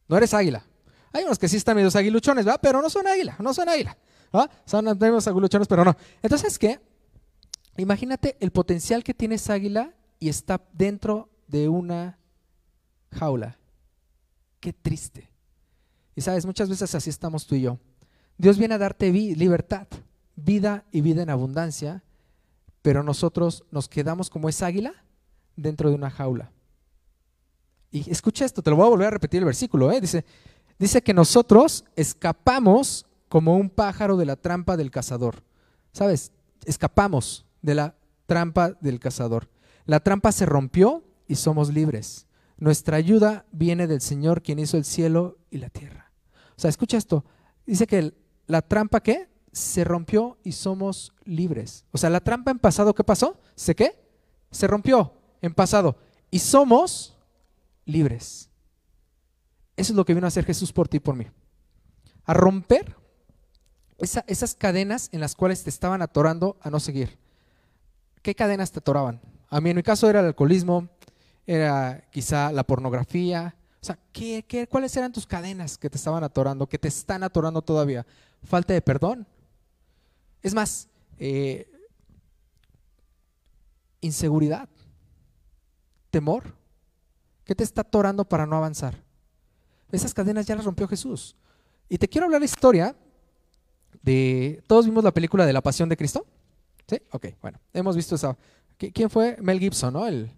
No 0.07 0.15
eres 0.15 0.31
águila. 0.31 0.63
Hay 1.11 1.23
unos 1.23 1.39
que 1.39 1.49
sí 1.49 1.57
están 1.57 1.75
medios 1.75 1.95
aguiluchones, 1.95 2.45
¿verdad? 2.45 2.59
Pero 2.61 2.83
no 2.83 2.89
son 2.91 3.07
águila, 3.07 3.35
no 3.39 3.51
son 3.51 3.67
águila. 3.67 3.97
Son 4.65 4.85
medios 4.85 5.27
aguiluchones, 5.27 5.67
pero 5.67 5.83
no. 5.83 5.97
Entonces, 6.21 6.59
¿qué? 6.59 6.79
Imagínate 7.77 8.37
el 8.39 8.51
potencial 8.51 9.03
que 9.03 9.15
tiene 9.15 9.33
esa 9.33 9.53
águila 9.53 9.91
y 10.19 10.29
está 10.29 10.61
dentro 10.71 11.31
de 11.47 11.67
una 11.67 12.19
jaula. 13.11 13.57
Qué 14.59 14.71
triste. 14.71 15.31
Y 16.15 16.21
sabes, 16.21 16.45
muchas 16.45 16.69
veces 16.69 16.93
así 16.93 17.09
estamos 17.09 17.47
tú 17.47 17.55
y 17.55 17.61
yo. 17.61 17.79
Dios 18.37 18.59
viene 18.59 18.75
a 18.75 18.77
darte 18.77 19.11
libertad, 19.11 19.87
vida 20.35 20.85
y 20.91 21.01
vida 21.01 21.23
en 21.23 21.31
abundancia, 21.31 22.03
pero 22.81 23.03
nosotros 23.03 23.63
nos 23.71 23.87
quedamos 23.89 24.29
como 24.29 24.49
esa 24.49 24.67
águila 24.67 24.93
dentro 25.55 25.89
de 25.89 25.95
una 25.95 26.09
jaula. 26.09 26.51
Y 27.91 28.09
escucha 28.09 28.45
esto, 28.45 28.61
te 28.61 28.69
lo 28.69 28.75
voy 28.75 28.85
a 28.85 28.89
volver 28.89 29.07
a 29.07 29.11
repetir 29.11 29.39
el 29.39 29.45
versículo. 29.45 29.91
¿eh? 29.91 29.99
Dice, 29.99 30.25
dice 30.77 31.01
que 31.01 31.13
nosotros 31.13 31.85
escapamos 31.95 33.05
como 33.27 33.57
un 33.57 33.69
pájaro 33.69 34.17
de 34.17 34.25
la 34.25 34.35
trampa 34.35 34.77
del 34.77 34.91
cazador. 34.91 35.43
¿Sabes? 35.91 36.31
Escapamos 36.65 37.45
de 37.61 37.75
la 37.75 37.95
trampa 38.25 38.73
del 38.79 38.99
cazador. 38.99 39.49
La 39.85 39.99
trampa 39.99 40.31
se 40.31 40.45
rompió 40.45 41.03
y 41.27 41.35
somos 41.35 41.73
libres. 41.73 42.27
Nuestra 42.57 42.97
ayuda 42.97 43.45
viene 43.51 43.87
del 43.87 44.01
Señor 44.01 44.41
quien 44.41 44.59
hizo 44.59 44.77
el 44.77 44.85
cielo 44.85 45.37
y 45.49 45.57
la 45.57 45.69
tierra. 45.69 46.11
O 46.55 46.59
sea, 46.59 46.69
escucha 46.69 46.97
esto. 46.97 47.25
Dice 47.65 47.87
que 47.87 48.13
la 48.45 48.61
trampa 48.61 48.99
qué? 49.01 49.29
Se 49.51 49.83
rompió 49.83 50.37
y 50.43 50.51
somos 50.51 51.13
libres. 51.23 51.85
O 51.91 51.97
sea, 51.97 52.09
la 52.09 52.19
trampa 52.19 52.51
en 52.51 52.59
pasado, 52.59 52.93
¿qué 52.93 53.03
pasó? 53.03 53.39
¿Se 53.55 53.75
qué? 53.75 53.99
Se 54.51 54.67
rompió 54.67 55.13
en 55.41 55.53
pasado. 55.53 55.97
Y 56.31 56.39
somos 56.39 57.17
libres. 57.85 58.49
Eso 59.75 59.93
es 59.93 59.95
lo 59.95 60.05
que 60.05 60.13
vino 60.13 60.27
a 60.27 60.29
hacer 60.29 60.45
Jesús 60.45 60.73
por 60.73 60.87
ti 60.87 60.97
y 60.97 60.99
por 60.99 61.15
mí. 61.15 61.25
A 62.25 62.33
romper 62.33 62.95
esas 63.97 64.55
cadenas 64.55 65.09
en 65.11 65.19
las 65.19 65.35
cuales 65.35 65.63
te 65.63 65.69
estaban 65.69 66.01
atorando 66.01 66.57
a 66.61 66.69
no 66.69 66.79
seguir. 66.79 67.17
¿Qué 68.21 68.35
cadenas 68.35 68.71
te 68.71 68.79
atoraban? 68.79 69.21
A 69.49 69.61
mí 69.61 69.69
en 69.69 69.77
mi 69.77 69.83
caso 69.83 70.09
era 70.09 70.19
el 70.19 70.27
alcoholismo, 70.27 70.89
era 71.45 72.07
quizá 72.11 72.51
la 72.51 72.63
pornografía. 72.63 73.55
O 73.81 73.85
sea, 73.85 73.97
¿qué, 74.11 74.67
cuáles 74.69 74.95
eran 74.97 75.11
tus 75.11 75.25
cadenas 75.25 75.77
que 75.77 75.89
te 75.89 75.97
estaban 75.97 76.23
atorando, 76.23 76.67
que 76.67 76.77
te 76.77 76.87
están 76.87 77.23
atorando 77.23 77.61
todavía? 77.61 78.05
Falta 78.43 78.73
de 78.73 78.81
perdón. 78.81 79.25
Es 80.41 80.53
más, 80.53 80.87
eh, 81.17 81.69
inseguridad, 84.01 84.69
temor. 86.09 86.55
¿Qué 87.43 87.55
te 87.55 87.63
está 87.63 87.81
atorando 87.81 88.25
para 88.25 88.45
no 88.45 88.55
avanzar? 88.55 89.03
Esas 89.91 90.13
cadenas 90.13 90.45
ya 90.45 90.55
las 90.55 90.65
rompió 90.65 90.87
Jesús. 90.87 91.35
Y 91.89 91.97
te 91.97 92.07
quiero 92.07 92.25
hablar 92.25 92.41
la 92.41 92.45
historia 92.45 92.95
de... 94.03 94.63
¿Todos 94.67 94.85
vimos 94.85 95.03
la 95.03 95.13
película 95.13 95.45
de 95.45 95.53
La 95.53 95.61
Pasión 95.61 95.89
de 95.89 95.97
Cristo? 95.97 96.25
¿Sí? 96.87 97.01
Ok, 97.11 97.27
bueno, 97.41 97.59
hemos 97.73 97.95
visto 97.95 98.15
esa... 98.15 98.37
¿Quién 98.77 99.09
fue? 99.09 99.35
Mel 99.41 99.59
Gibson, 99.59 99.93
¿no? 99.93 100.07
El, 100.07 100.31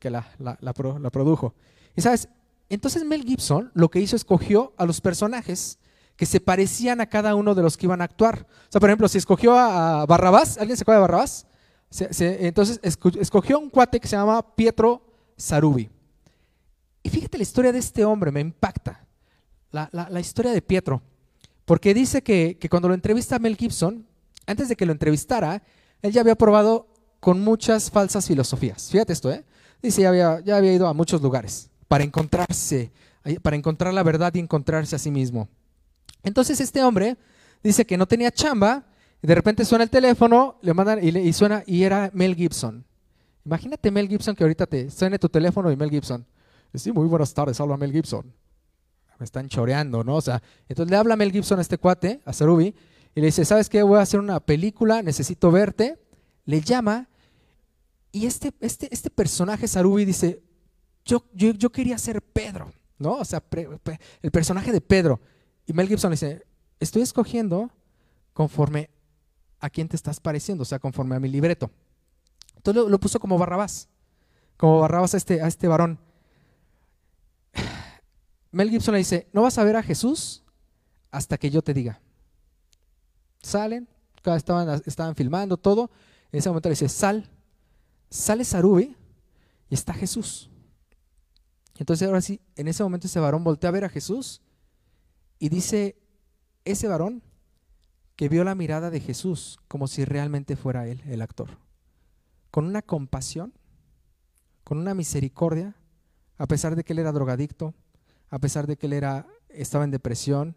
que 0.00 0.08
la, 0.08 0.26
la, 0.38 0.72
produjo. 0.72 1.54
Y 1.94 2.00
sabes, 2.00 2.26
entonces 2.70 3.04
Mel 3.04 3.22
Gibson 3.22 3.70
lo 3.74 3.90
que 3.90 4.00
hizo 4.00 4.16
es 4.16 4.24
cogió 4.24 4.72
a 4.78 4.86
los 4.86 5.02
personajes 5.02 5.78
que 6.22 6.26
se 6.26 6.38
parecían 6.38 7.00
a 7.00 7.06
cada 7.06 7.34
uno 7.34 7.52
de 7.52 7.62
los 7.62 7.76
que 7.76 7.86
iban 7.86 8.00
a 8.00 8.04
actuar. 8.04 8.46
O 8.46 8.70
sea, 8.70 8.80
por 8.80 8.88
ejemplo, 8.88 9.08
si 9.08 9.18
escogió 9.18 9.58
a, 9.58 10.06
Barrabás, 10.06 10.56
¿alguien 10.56 10.76
se 10.76 10.84
acuerda 10.84 11.00
de 11.00 11.02
Barrabás? 11.08 11.48
entonces 11.90 12.78
escogió 12.84 13.58
un 13.58 13.68
cuate 13.68 13.98
que 13.98 14.06
se 14.06 14.14
llama 14.14 14.54
Pietro 14.54 15.02
Sarubi. 15.36 15.90
Y 17.02 17.10
fíjate 17.10 17.38
la 17.38 17.42
historia 17.42 17.72
de 17.72 17.80
este 17.80 18.04
hombre, 18.04 18.30
me 18.30 18.38
impacta. 18.38 19.04
La, 19.72 19.90
la 19.92 20.20
historia 20.20 20.52
de 20.52 20.62
Pietro. 20.62 21.02
Porque 21.64 21.92
dice 21.92 22.22
que, 22.22 22.56
cuando 22.70 22.86
lo 22.86 22.94
entrevista 22.94 23.40
Mel 23.40 23.56
Gibson, 23.56 24.06
antes 24.46 24.68
de 24.68 24.76
que 24.76 24.86
lo 24.86 24.92
entrevistara, 24.92 25.60
él 26.02 26.12
ya 26.12 26.20
había 26.20 26.36
probado 26.36 26.86
con 27.18 27.40
muchas 27.40 27.90
falsas 27.90 28.28
filosofías. 28.28 28.92
Fíjate 28.92 29.12
esto, 29.12 29.32
¿eh? 29.32 29.44
Dice, 29.82 30.02
ya 30.02 30.10
había, 30.10 30.38
ya 30.38 30.56
había 30.56 30.72
ido 30.72 30.86
a 30.86 30.94
muchos 30.94 31.20
lugares 31.20 31.68
para 31.88 32.04
encontrarse, 32.04 32.92
para 33.42 33.56
encontrar 33.56 33.92
la 33.92 34.04
verdad 34.04 34.32
y 34.36 34.38
encontrarse 34.38 34.94
a 34.94 35.00
sí 35.00 35.10
mismo. 35.10 35.48
Entonces 36.22 36.60
este 36.60 36.82
hombre 36.82 37.16
dice 37.62 37.84
que 37.84 37.96
no 37.96 38.06
tenía 38.06 38.30
chamba, 38.30 38.86
y 39.22 39.26
de 39.26 39.34
repente 39.34 39.64
suena 39.64 39.84
el 39.84 39.90
teléfono, 39.90 40.58
le 40.62 40.74
mandan 40.74 41.02
y, 41.02 41.32
suena, 41.32 41.62
y 41.66 41.84
era 41.84 42.10
Mel 42.12 42.34
Gibson. 42.34 42.84
Imagínate 43.44 43.90
Mel 43.90 44.08
Gibson 44.08 44.34
que 44.34 44.44
ahorita 44.44 44.66
te 44.66 44.90
suene 44.90 45.18
tu 45.18 45.28
teléfono 45.28 45.70
y 45.70 45.76
Mel 45.76 45.90
Gibson. 45.90 46.26
Sí, 46.74 46.90
muy 46.90 47.06
buenas 47.06 47.32
tardes, 47.32 47.60
habla 47.60 47.76
Mel 47.76 47.92
Gibson 47.92 48.32
me 49.22 49.24
están 49.24 49.48
choreando, 49.48 50.02
¿no? 50.02 50.16
O 50.16 50.20
sea, 50.20 50.42
entonces 50.68 50.90
le 50.90 50.96
habla 50.96 51.14
Mel 51.14 51.30
Gibson 51.30 51.60
a 51.60 51.62
este 51.62 51.78
cuate, 51.78 52.20
a 52.24 52.32
Sarubi, 52.32 52.74
y 53.14 53.20
le 53.20 53.26
dice, 53.26 53.44
¿sabes 53.44 53.68
qué? 53.68 53.80
Voy 53.82 53.98
a 53.98 54.02
hacer 54.02 54.18
una 54.18 54.40
película, 54.40 55.00
necesito 55.00 55.52
verte. 55.52 55.96
Le 56.44 56.60
llama 56.60 57.08
y 58.10 58.26
este, 58.26 58.52
este, 58.58 58.88
este 58.92 59.10
personaje, 59.10 59.68
Sarubi, 59.68 60.04
dice, 60.04 60.42
yo, 61.04 61.24
yo, 61.34 61.70
quería 61.70 61.98
ser 61.98 62.20
Pedro, 62.20 62.72
¿no? 62.98 63.12
O 63.18 63.24
sea, 63.24 63.40
el 64.22 64.30
personaje 64.32 64.72
de 64.72 64.80
Pedro. 64.80 65.20
Y 65.66 65.72
Mel 65.72 65.88
Gibson 65.88 66.10
le 66.10 66.14
dice, 66.14 66.46
estoy 66.80 67.02
escogiendo 67.02 67.70
conforme 68.32 68.90
a 69.60 69.70
quién 69.70 69.88
te 69.88 69.96
estás 69.96 70.20
pareciendo, 70.20 70.62
o 70.62 70.64
sea, 70.64 70.78
conforme 70.78 71.14
a 71.14 71.20
mi 71.20 71.28
libreto. 71.28 71.70
Entonces 72.56 72.90
lo, 72.90 73.00
puso 73.00 73.20
como 73.20 73.38
Barrabás, 73.38 73.88
como 74.56 74.80
Barrabás 74.80 75.14
a 75.14 75.16
este, 75.16 75.40
a 75.40 75.46
este 75.46 75.68
varón. 75.68 75.98
Mel 78.50 78.70
Gibson 78.70 78.92
le 78.92 78.98
dice, 78.98 79.28
no 79.32 79.42
vas 79.42 79.58
a 79.58 79.64
ver 79.64 79.76
a 79.76 79.82
Jesús 79.82 80.42
hasta 81.10 81.38
que 81.38 81.50
yo 81.50 81.62
te 81.62 81.74
diga. 81.74 82.00
Salen, 83.40 83.88
estaban, 84.24 84.82
estaban 84.86 85.14
filmando 85.14 85.56
todo. 85.56 85.90
En 86.32 86.38
ese 86.38 86.48
momento 86.48 86.68
le 86.68 86.74
dice, 86.74 86.88
sal, 86.88 87.30
sale 88.10 88.44
Sarubi 88.44 88.96
y 89.68 89.74
está 89.74 89.94
Jesús. 89.94 90.50
Entonces 91.78 92.06
ahora 92.06 92.20
sí, 92.20 92.40
en 92.56 92.68
ese 92.68 92.82
momento 92.82 93.06
ese 93.06 93.20
varón 93.20 93.44
voltea 93.44 93.68
a 93.68 93.72
ver 93.72 93.84
a 93.84 93.88
Jesús 93.88 94.40
y 95.42 95.48
dice, 95.48 95.96
ese 96.64 96.86
varón 96.86 97.20
que 98.14 98.28
vio 98.28 98.44
la 98.44 98.54
mirada 98.54 98.90
de 98.90 99.00
Jesús 99.00 99.58
como 99.66 99.88
si 99.88 100.04
realmente 100.04 100.54
fuera 100.54 100.86
él, 100.86 101.02
el 101.06 101.20
actor. 101.20 101.58
Con 102.52 102.64
una 102.64 102.80
compasión, 102.80 103.52
con 104.62 104.78
una 104.78 104.94
misericordia, 104.94 105.74
a 106.38 106.46
pesar 106.46 106.76
de 106.76 106.84
que 106.84 106.92
él 106.92 107.00
era 107.00 107.10
drogadicto, 107.10 107.74
a 108.30 108.38
pesar 108.38 108.68
de 108.68 108.76
que 108.76 108.86
él 108.86 108.92
era, 108.92 109.26
estaba 109.48 109.82
en 109.82 109.90
depresión. 109.90 110.54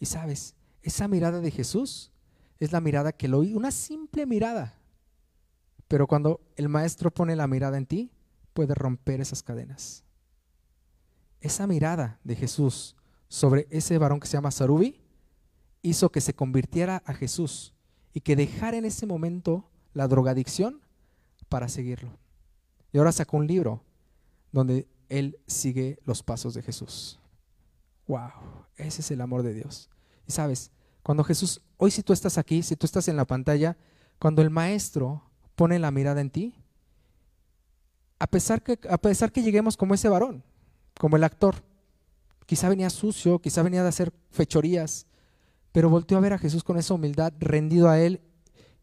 Y 0.00 0.06
sabes, 0.06 0.54
esa 0.80 1.06
mirada 1.06 1.42
de 1.42 1.50
Jesús 1.50 2.10
es 2.60 2.72
la 2.72 2.80
mirada 2.80 3.12
que 3.12 3.28
lo 3.28 3.40
una 3.40 3.72
simple 3.72 4.24
mirada. 4.24 4.78
Pero 5.86 6.06
cuando 6.06 6.40
el 6.56 6.70
maestro 6.70 7.10
pone 7.10 7.36
la 7.36 7.46
mirada 7.46 7.76
en 7.76 7.84
ti, 7.84 8.10
puede 8.54 8.74
romper 8.74 9.20
esas 9.20 9.42
cadenas. 9.42 10.02
Esa 11.42 11.66
mirada 11.66 12.20
de 12.24 12.36
Jesús 12.36 12.96
sobre 13.34 13.66
ese 13.70 13.98
varón 13.98 14.20
que 14.20 14.28
se 14.28 14.36
llama 14.36 14.52
Sarubi 14.52 15.00
hizo 15.82 16.12
que 16.12 16.20
se 16.20 16.34
convirtiera 16.34 17.02
a 17.04 17.14
Jesús 17.14 17.74
y 18.12 18.20
que 18.20 18.36
dejara 18.36 18.76
en 18.76 18.84
ese 18.84 19.06
momento 19.06 19.68
la 19.92 20.06
drogadicción 20.06 20.80
para 21.48 21.68
seguirlo. 21.68 22.16
Y 22.92 22.98
ahora 22.98 23.10
sacó 23.10 23.36
un 23.38 23.48
libro 23.48 23.82
donde 24.52 24.86
él 25.08 25.36
sigue 25.48 25.98
los 26.04 26.22
pasos 26.22 26.54
de 26.54 26.62
Jesús. 26.62 27.18
Wow, 28.06 28.30
ese 28.76 29.00
es 29.00 29.10
el 29.10 29.20
amor 29.20 29.42
de 29.42 29.52
Dios. 29.52 29.90
Y 30.28 30.30
sabes, 30.30 30.70
cuando 31.02 31.24
Jesús, 31.24 31.60
hoy 31.76 31.90
si 31.90 32.04
tú 32.04 32.12
estás 32.12 32.38
aquí, 32.38 32.62
si 32.62 32.76
tú 32.76 32.86
estás 32.86 33.08
en 33.08 33.16
la 33.16 33.24
pantalla, 33.24 33.76
cuando 34.20 34.42
el 34.42 34.50
maestro 34.50 35.24
pone 35.56 35.80
la 35.80 35.90
mirada 35.90 36.20
en 36.20 36.30
ti, 36.30 36.54
a 38.20 38.28
pesar 38.28 38.62
que, 38.62 38.78
a 38.88 38.98
pesar 38.98 39.32
que 39.32 39.42
lleguemos 39.42 39.76
como 39.76 39.92
ese 39.92 40.08
varón, 40.08 40.44
como 41.00 41.16
el 41.16 41.24
actor, 41.24 41.64
quizá 42.46 42.68
venía 42.68 42.90
sucio, 42.90 43.38
quizá 43.38 43.62
venía 43.62 43.82
de 43.82 43.88
hacer 43.88 44.12
fechorías, 44.30 45.06
pero 45.72 45.90
volteó 45.90 46.18
a 46.18 46.20
ver 46.20 46.32
a 46.32 46.38
Jesús 46.38 46.64
con 46.64 46.76
esa 46.76 46.94
humildad, 46.94 47.32
rendido 47.38 47.88
a 47.88 48.00
Él, 48.00 48.20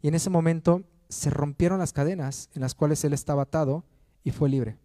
y 0.01 0.07
en 0.07 0.15
ese 0.15 0.29
momento 0.29 0.83
se 1.09 1.29
rompieron 1.29 1.79
las 1.79 1.93
cadenas 1.93 2.49
en 2.53 2.61
las 2.61 2.75
cuales 2.75 3.03
Él 3.03 3.13
estaba 3.13 3.43
atado 3.43 3.85
y 4.23 4.31
fue 4.31 4.49
libre 4.49 4.77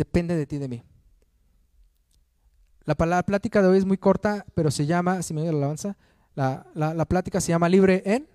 depende 0.00 0.34
de 0.34 0.46
ti, 0.46 0.56
de 0.56 0.68
mí. 0.68 0.82
La, 2.84 2.94
palabra, 2.94 3.22
plática 3.24 3.60
de 3.60 3.68
hoy 3.68 3.78
es 3.78 3.84
muy 3.84 3.98
corta, 3.98 4.46
pero 4.54 4.70
se 4.70 4.86
llama, 4.86 5.22
si 5.22 5.34
me 5.34 5.42
dio 5.42 5.52
la 5.52 5.58
alabanza, 5.58 5.98
la, 6.34 6.66
la, 6.74 7.04
plática 7.04 7.38
se 7.40 7.48
llama 7.48 7.68
libre 7.68 8.02
en. 8.06 8.26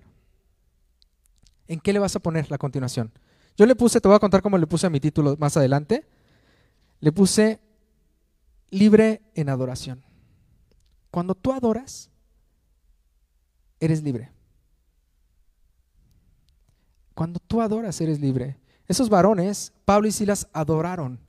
¿En 1.67 1.79
qué 1.79 1.91
le 1.91 1.97
vas 1.97 2.15
a 2.15 2.19
poner 2.19 2.51
la 2.51 2.59
continuación? 2.59 3.11
Yo 3.57 3.65
le 3.65 3.75
puse, 3.75 3.99
te 3.99 4.07
voy 4.07 4.15
a 4.15 4.19
contar 4.19 4.43
cómo 4.43 4.59
le 4.59 4.67
puse 4.67 4.85
a 4.85 4.91
mi 4.91 4.99
título 4.99 5.35
más 5.39 5.57
adelante. 5.57 6.05
Le 6.99 7.11
puse 7.11 7.59
libre 8.75 9.21
en 9.35 9.49
adoración. 9.49 10.03
Cuando 11.09 11.33
tú 11.33 11.53
adoras, 11.53 12.09
eres 13.79 14.03
libre. 14.03 14.31
Cuando 17.13 17.39
tú 17.39 17.61
adoras, 17.61 18.01
eres 18.01 18.19
libre. 18.19 18.57
Esos 18.87 19.09
varones, 19.09 19.71
Pablo 19.85 20.07
y 20.09 20.11
Silas, 20.11 20.49
adoraron. 20.51 21.21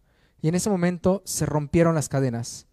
Y 0.42 0.48
en 0.48 0.56
ese 0.56 0.68
momento 0.68 1.22
se 1.24 1.46
rompieron 1.46 1.94
las 1.94 2.08
cadenas. 2.08 2.66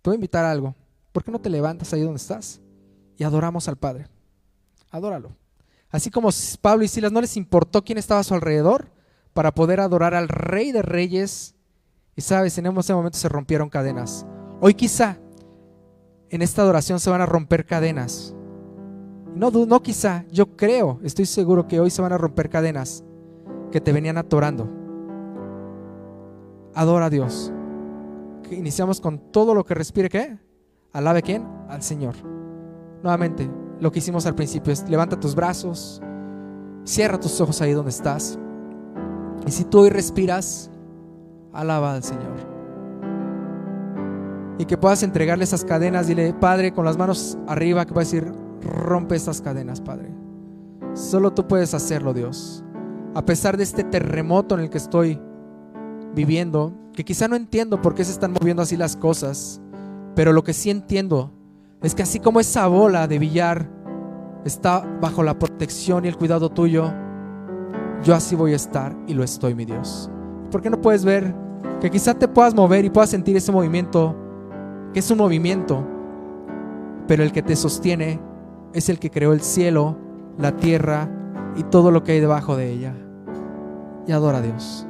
Te 0.00 0.08
voy 0.08 0.14
a 0.14 0.16
invitar 0.16 0.46
a 0.46 0.50
algo. 0.50 0.74
¿Por 1.12 1.22
qué 1.22 1.30
no 1.30 1.40
te 1.40 1.50
levantas 1.50 1.92
ahí 1.92 2.00
donde 2.00 2.16
estás 2.16 2.60
y 3.18 3.24
adoramos 3.24 3.68
al 3.68 3.76
Padre? 3.76 4.06
Adóralo. 4.90 5.36
Así 5.90 6.10
como 6.10 6.30
Pablo 6.62 6.84
y 6.84 6.88
Silas 6.88 7.12
no 7.12 7.20
les 7.20 7.36
importó 7.36 7.84
quién 7.84 7.98
estaba 7.98 8.20
a 8.20 8.24
su 8.24 8.34
alrededor 8.34 8.90
para 9.34 9.54
poder 9.54 9.80
adorar 9.80 10.14
al 10.14 10.28
Rey 10.28 10.72
de 10.72 10.80
Reyes. 10.80 11.55
Y 12.16 12.22
sabes, 12.22 12.56
en 12.58 12.66
ese 12.66 12.94
momento 12.94 13.18
se 13.18 13.28
rompieron 13.28 13.68
cadenas. 13.68 14.26
Hoy 14.60 14.74
quizá 14.74 15.18
en 16.30 16.42
esta 16.42 16.62
adoración 16.62 16.98
se 16.98 17.10
van 17.10 17.20
a 17.20 17.26
romper 17.26 17.66
cadenas. 17.66 18.34
No, 19.34 19.50
no 19.50 19.82
quizá, 19.82 20.24
yo 20.30 20.56
creo, 20.56 20.98
estoy 21.04 21.26
seguro 21.26 21.68
que 21.68 21.78
hoy 21.78 21.90
se 21.90 22.02
van 22.02 22.12
a 22.12 22.18
romper 22.18 22.48
cadenas 22.48 23.04
que 23.70 23.80
te 23.80 23.92
venían 23.92 24.16
atorando 24.16 24.86
adora 26.76 27.06
a 27.06 27.10
Dios. 27.10 27.52
Iniciamos 28.50 29.00
con 29.00 29.18
todo 29.32 29.54
lo 29.54 29.64
que 29.64 29.74
respire, 29.74 30.08
¿qué? 30.08 30.38
Alabe 30.92 31.22
quién? 31.22 31.44
Al 31.68 31.82
Señor. 31.82 32.14
Nuevamente, 33.02 33.50
lo 33.80 33.90
que 33.90 33.98
hicimos 33.98 34.26
al 34.26 34.34
principio 34.34 34.72
es 34.72 34.88
levanta 34.88 35.18
tus 35.18 35.34
brazos, 35.34 36.00
cierra 36.84 37.18
tus 37.18 37.40
ojos 37.40 37.60
ahí 37.60 37.72
donde 37.72 37.90
estás. 37.90 38.38
Y 39.46 39.50
si 39.50 39.64
tú 39.64 39.80
hoy 39.80 39.88
respiras, 39.88 40.70
alaba 41.56 41.94
al 41.94 42.02
Señor. 42.02 42.56
Y 44.58 44.64
que 44.64 44.78
puedas 44.78 45.02
entregarle 45.02 45.44
esas 45.44 45.64
cadenas, 45.64 46.06
dile, 46.06 46.32
Padre, 46.32 46.72
con 46.72 46.84
las 46.84 46.96
manos 46.96 47.36
arriba, 47.46 47.84
que 47.84 47.92
puedas 47.92 48.10
decir, 48.10 48.32
rompe 48.62 49.16
estas 49.16 49.40
cadenas, 49.40 49.80
Padre. 49.80 50.10
Solo 50.94 51.32
tú 51.32 51.46
puedes 51.46 51.74
hacerlo, 51.74 52.14
Dios. 52.14 52.64
A 53.14 53.24
pesar 53.24 53.56
de 53.56 53.64
este 53.64 53.84
terremoto 53.84 54.54
en 54.54 54.62
el 54.62 54.70
que 54.70 54.78
estoy 54.78 55.20
viviendo, 56.14 56.72
que 56.94 57.04
quizá 57.04 57.28
no 57.28 57.36
entiendo 57.36 57.82
por 57.82 57.94
qué 57.94 58.04
se 58.04 58.12
están 58.12 58.32
moviendo 58.32 58.62
así 58.62 58.76
las 58.76 58.96
cosas, 58.96 59.60
pero 60.14 60.32
lo 60.32 60.42
que 60.42 60.54
sí 60.54 60.70
entiendo 60.70 61.32
es 61.82 61.94
que 61.94 62.02
así 62.02 62.20
como 62.20 62.40
esa 62.40 62.66
bola 62.66 63.06
de 63.06 63.18
billar 63.18 63.68
está 64.46 64.80
bajo 65.00 65.22
la 65.22 65.38
protección 65.38 66.04
y 66.04 66.08
el 66.08 66.16
cuidado 66.16 66.48
tuyo, 66.48 66.92
yo 68.02 68.14
así 68.14 68.34
voy 68.34 68.54
a 68.54 68.56
estar 68.56 68.96
y 69.06 69.12
lo 69.12 69.22
estoy, 69.22 69.54
mi 69.54 69.66
Dios. 69.66 70.10
¿Por 70.50 70.62
qué 70.62 70.70
no 70.70 70.80
puedes 70.80 71.04
ver 71.04 71.34
que 71.80 71.90
quizá 71.90 72.14
te 72.14 72.28
puedas 72.28 72.54
mover 72.54 72.84
y 72.84 72.90
puedas 72.90 73.10
sentir 73.10 73.36
ese 73.36 73.52
movimiento, 73.52 74.14
que 74.92 75.00
es 75.00 75.10
un 75.10 75.18
movimiento, 75.18 75.84
pero 77.06 77.22
el 77.22 77.32
que 77.32 77.42
te 77.42 77.56
sostiene 77.56 78.20
es 78.72 78.88
el 78.88 78.98
que 78.98 79.10
creó 79.10 79.32
el 79.32 79.40
cielo, 79.40 79.96
la 80.38 80.56
tierra 80.56 81.08
y 81.56 81.62
todo 81.64 81.90
lo 81.90 82.02
que 82.02 82.12
hay 82.12 82.20
debajo 82.20 82.56
de 82.56 82.70
ella. 82.70 82.94
Y 84.06 84.12
adora 84.12 84.38
a 84.38 84.42
Dios. 84.42 84.86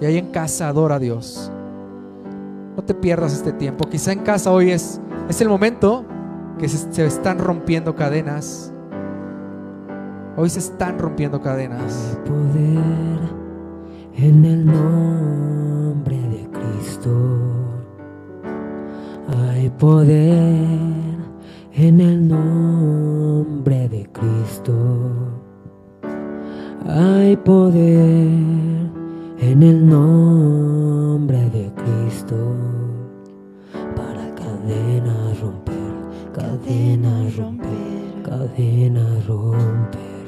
Y 0.00 0.06
ahí 0.06 0.18
en 0.18 0.26
casa 0.32 0.68
adora 0.68 0.96
a 0.96 0.98
Dios. 0.98 1.50
No 2.76 2.82
te 2.82 2.94
pierdas 2.94 3.32
este 3.32 3.52
tiempo. 3.52 3.88
Quizá 3.88 4.12
en 4.12 4.20
casa 4.20 4.50
hoy 4.50 4.70
es, 4.70 5.00
es 5.28 5.40
el 5.40 5.48
momento 5.48 6.04
que 6.58 6.68
se, 6.68 7.06
están 7.06 7.38
rompiendo 7.38 7.94
cadenas. 7.94 8.72
Hoy 10.36 10.50
se 10.50 10.58
están 10.58 10.98
rompiendo 10.98 11.40
cadenas. 11.40 12.18
Hay 12.18 12.30
poder 12.30 13.20
en 14.16 14.44
el 14.44 14.66
nombre 14.66 16.16
de 16.16 16.48
Cristo. 16.50 17.10
Hay 19.28 19.70
poder 19.70 21.04
en 21.72 22.00
el 22.00 22.28
nombre 22.28 23.88
de 23.88 24.08
Cristo. 24.12 24.72
Hay 26.86 27.36
poder 27.38 28.28
en 29.38 29.62
el 29.62 29.88
nombre 29.88 31.50
de 31.50 31.72
Cristo. 31.74 32.83
Cadenas 36.64 37.36
romper, 37.36 38.22
cadenas 38.22 39.26
romper. 39.26 40.24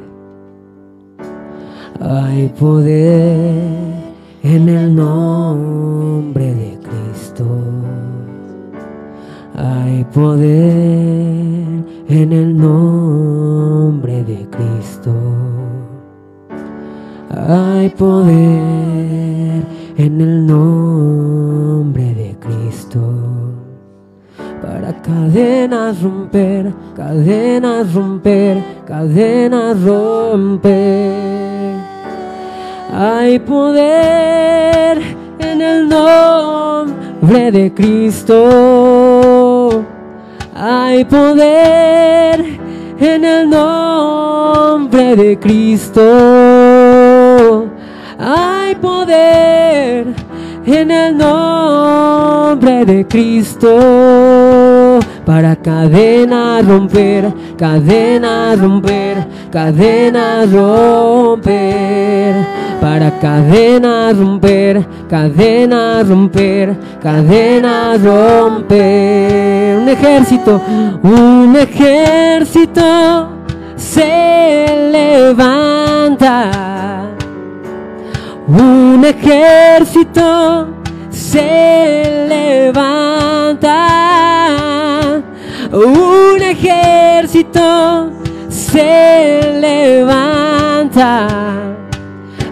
Hay 2.01 2.49
poder 2.49 3.55
en 4.43 4.69
el 4.69 4.95
nombre 4.95 6.55
de 6.55 6.79
Cristo. 6.83 7.47
Hay 9.55 10.05
poder 10.13 11.85
en 12.09 12.33
el 12.33 12.57
nombre 12.57 14.23
de 14.25 14.47
Cristo. 14.51 15.15
Hay 17.31 17.89
poder 17.91 19.65
en 19.97 20.21
el 20.21 20.47
nombre 20.47 21.16
cadenas 25.07 26.03
romper, 26.03 26.73
cadenas 26.97 27.95
romper, 27.95 28.63
cadenas 28.87 29.81
romper. 29.83 31.15
Hay 32.93 33.39
poder 33.39 35.01
en 35.39 35.61
el 35.61 35.89
nombre 35.89 37.53
de 37.53 37.73
Cristo. 37.73 38.45
Hay 40.55 41.05
poder 41.05 42.45
en 42.99 43.25
el 43.25 43.49
nombre 43.49 45.15
de 45.15 45.39
Cristo. 45.39 46.03
Hay 48.19 48.75
poder 48.77 50.26
en 50.67 50.91
el 50.91 51.17
nombre 51.17 52.85
de 52.85 53.07
Cristo. 53.07 54.99
Para 55.25 55.55
cadenas 55.57 56.67
romper, 56.67 57.33
cadenas 57.57 58.59
romper, 58.61 59.27
cadenas 59.51 60.53
romper. 60.53 62.35
Para 62.81 63.19
cadenas 63.19 64.17
romper, 64.17 64.87
cadenas 65.09 66.09
romper, 66.09 66.77
cadenas 67.03 68.03
romper. 68.03 69.79
Un 69.79 69.89
ejército, 69.89 70.61
un 71.03 71.57
ejército 71.57 73.29
se 73.77 74.91
levanta. 74.93 76.57
Un 78.49 79.05
ejército 79.05 80.69
se 81.11 82.27
levanta. 82.29 83.89
Un 85.73 86.41
ejército 86.41 88.13
se 88.49 89.59
levanta. 89.61 91.27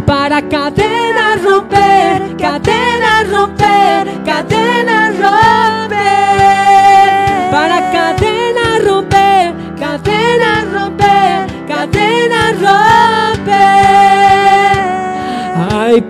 Para 0.04 0.42
cadenas 0.42 1.44
romper, 1.44 2.36
cadenas 2.38 3.30
romper, 3.30 3.73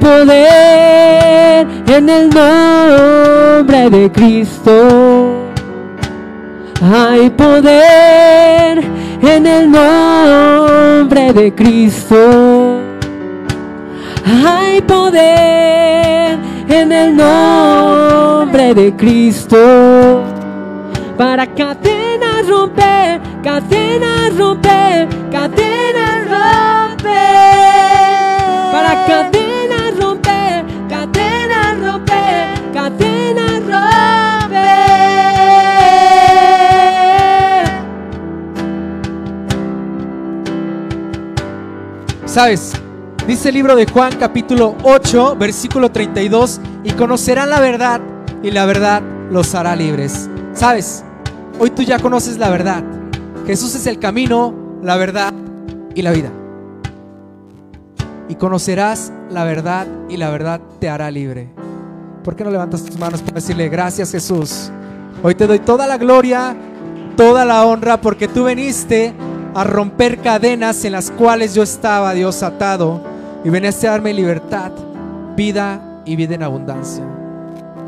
poder 0.04 1.66
en 1.88 2.08
el 2.10 2.28
nombre 2.28 3.88
de 3.88 4.12
Cristo. 4.12 4.74
Hay 6.82 7.30
poder 7.30 8.84
en 9.22 9.46
el 9.46 9.70
nombre 9.70 11.32
de 11.32 11.54
Cristo. 11.54 12.80
Hay 14.46 14.82
poder 14.82 16.38
en 16.68 16.92
el 16.92 17.16
nombre 17.16 18.74
de 18.74 18.94
Cristo. 18.96 20.22
Para 21.16 21.46
cadenas 21.46 22.46
romper, 22.46 23.20
cadenas 23.42 24.36
romper, 24.36 25.08
¿Sabes? 42.34 42.72
Dice 43.28 43.50
el 43.50 43.54
libro 43.54 43.76
de 43.76 43.86
Juan 43.86 44.16
capítulo 44.18 44.74
8, 44.82 45.36
versículo 45.36 45.92
32, 45.92 46.60
y 46.82 46.90
conocerán 46.90 47.48
la 47.48 47.60
verdad 47.60 48.00
y 48.42 48.50
la 48.50 48.66
verdad 48.66 49.04
los 49.30 49.54
hará 49.54 49.76
libres. 49.76 50.28
¿Sabes? 50.52 51.04
Hoy 51.60 51.70
tú 51.70 51.82
ya 51.82 52.00
conoces 52.00 52.36
la 52.38 52.50
verdad. 52.50 52.82
Jesús 53.46 53.76
es 53.76 53.86
el 53.86 54.00
camino, 54.00 54.52
la 54.82 54.96
verdad 54.96 55.32
y 55.94 56.02
la 56.02 56.10
vida. 56.10 56.32
Y 58.28 58.34
conocerás 58.34 59.12
la 59.30 59.44
verdad 59.44 59.86
y 60.08 60.16
la 60.16 60.28
verdad 60.30 60.60
te 60.80 60.88
hará 60.88 61.12
libre. 61.12 61.50
¿Por 62.24 62.34
qué 62.34 62.42
no 62.42 62.50
levantas 62.50 62.82
tus 62.82 62.98
manos 62.98 63.22
para 63.22 63.34
decirle 63.36 63.68
gracias 63.68 64.10
Jesús? 64.10 64.72
Hoy 65.22 65.36
te 65.36 65.46
doy 65.46 65.60
toda 65.60 65.86
la 65.86 65.98
gloria, 65.98 66.56
toda 67.16 67.44
la 67.44 67.64
honra 67.64 68.00
porque 68.00 68.26
tú 68.26 68.46
viniste 68.46 69.14
a 69.54 69.64
romper 69.64 70.18
cadenas 70.18 70.84
en 70.84 70.92
las 70.92 71.10
cuales 71.10 71.54
yo 71.54 71.62
estaba, 71.62 72.12
Dios, 72.12 72.42
atado. 72.42 73.00
Y 73.44 73.50
viniste 73.50 73.86
a 73.86 73.92
darme 73.92 74.12
libertad, 74.12 74.72
vida 75.36 76.02
y 76.04 76.16
vida 76.16 76.34
en 76.34 76.42
abundancia. 76.42 77.04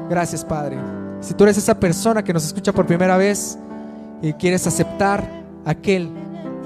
Gracias, 0.08 0.44
Padre. 0.44 0.78
Si 1.20 1.34
tú 1.34 1.44
eres 1.44 1.58
esa 1.58 1.78
persona 1.78 2.22
que 2.22 2.32
nos 2.32 2.44
escucha 2.44 2.72
por 2.72 2.86
primera 2.86 3.16
vez 3.16 3.58
y 4.22 4.32
quieres 4.34 4.66
aceptar 4.66 5.28
aquel 5.64 6.08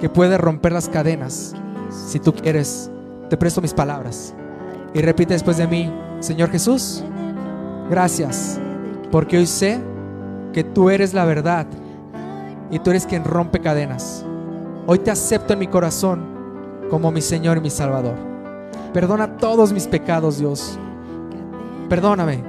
que 0.00 0.08
puede 0.08 0.36
romper 0.36 0.72
las 0.72 0.88
cadenas, 0.88 1.54
si 1.90 2.18
tú 2.18 2.34
quieres, 2.34 2.90
te 3.28 3.36
presto 3.36 3.60
mis 3.60 3.72
palabras. 3.72 4.34
Y 4.92 5.00
repite 5.00 5.34
después 5.34 5.56
de 5.56 5.66
mí, 5.66 5.90
Señor 6.18 6.50
Jesús, 6.50 7.04
gracias, 7.88 8.60
porque 9.10 9.38
hoy 9.38 9.46
sé 9.46 9.80
que 10.52 10.64
tú 10.64 10.90
eres 10.90 11.14
la 11.14 11.24
verdad 11.24 11.66
y 12.70 12.80
tú 12.80 12.90
eres 12.90 13.06
quien 13.06 13.24
rompe 13.24 13.60
cadenas. 13.60 14.24
Hoy 14.92 14.98
te 14.98 15.12
acepto 15.12 15.52
en 15.52 15.60
mi 15.60 15.68
corazón 15.68 16.20
como 16.90 17.12
mi 17.12 17.20
Señor 17.20 17.56
y 17.58 17.60
mi 17.60 17.70
Salvador. 17.70 18.16
Perdona 18.92 19.36
todos 19.36 19.72
mis 19.72 19.86
pecados, 19.86 20.38
Dios. 20.38 20.80
Perdóname 21.88 22.42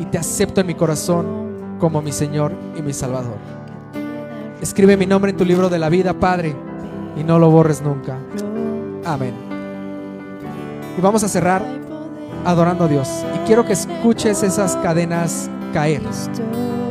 y 0.00 0.04
te 0.06 0.18
acepto 0.18 0.60
en 0.60 0.66
mi 0.66 0.74
corazón 0.74 1.76
como 1.78 2.02
mi 2.02 2.10
Señor 2.10 2.50
y 2.76 2.82
mi 2.82 2.92
Salvador. 2.92 3.36
Escribe 4.60 4.96
mi 4.96 5.06
nombre 5.06 5.30
en 5.30 5.36
tu 5.36 5.44
libro 5.44 5.68
de 5.68 5.78
la 5.78 5.88
vida, 5.88 6.12
Padre, 6.12 6.56
y 7.16 7.22
no 7.22 7.38
lo 7.38 7.52
borres 7.52 7.82
nunca. 7.82 8.18
Amén. 9.04 9.34
Y 10.98 11.00
vamos 11.00 11.22
a 11.22 11.28
cerrar 11.28 11.62
adorando 12.44 12.86
a 12.86 12.88
Dios. 12.88 13.08
Y 13.36 13.46
quiero 13.46 13.64
que 13.64 13.74
escuches 13.74 14.42
esas 14.42 14.74
cadenas 14.78 15.48
caer. 15.72 16.02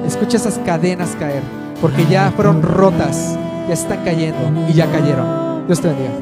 Escucha 0.06 0.38
esas 0.38 0.58
cadenas 0.60 1.18
caer. 1.20 1.44
Porque 1.82 2.06
ya 2.06 2.32
fueron 2.34 2.62
rotas, 2.62 3.38
ya 3.70 3.76
están 3.76 4.04
cayendo 4.04 4.68
y 4.68 4.74
ya 4.74 4.92
cayeron. 4.92 5.68
Dios 5.68 5.80
te 5.80 5.90
bendiga. 5.90 6.10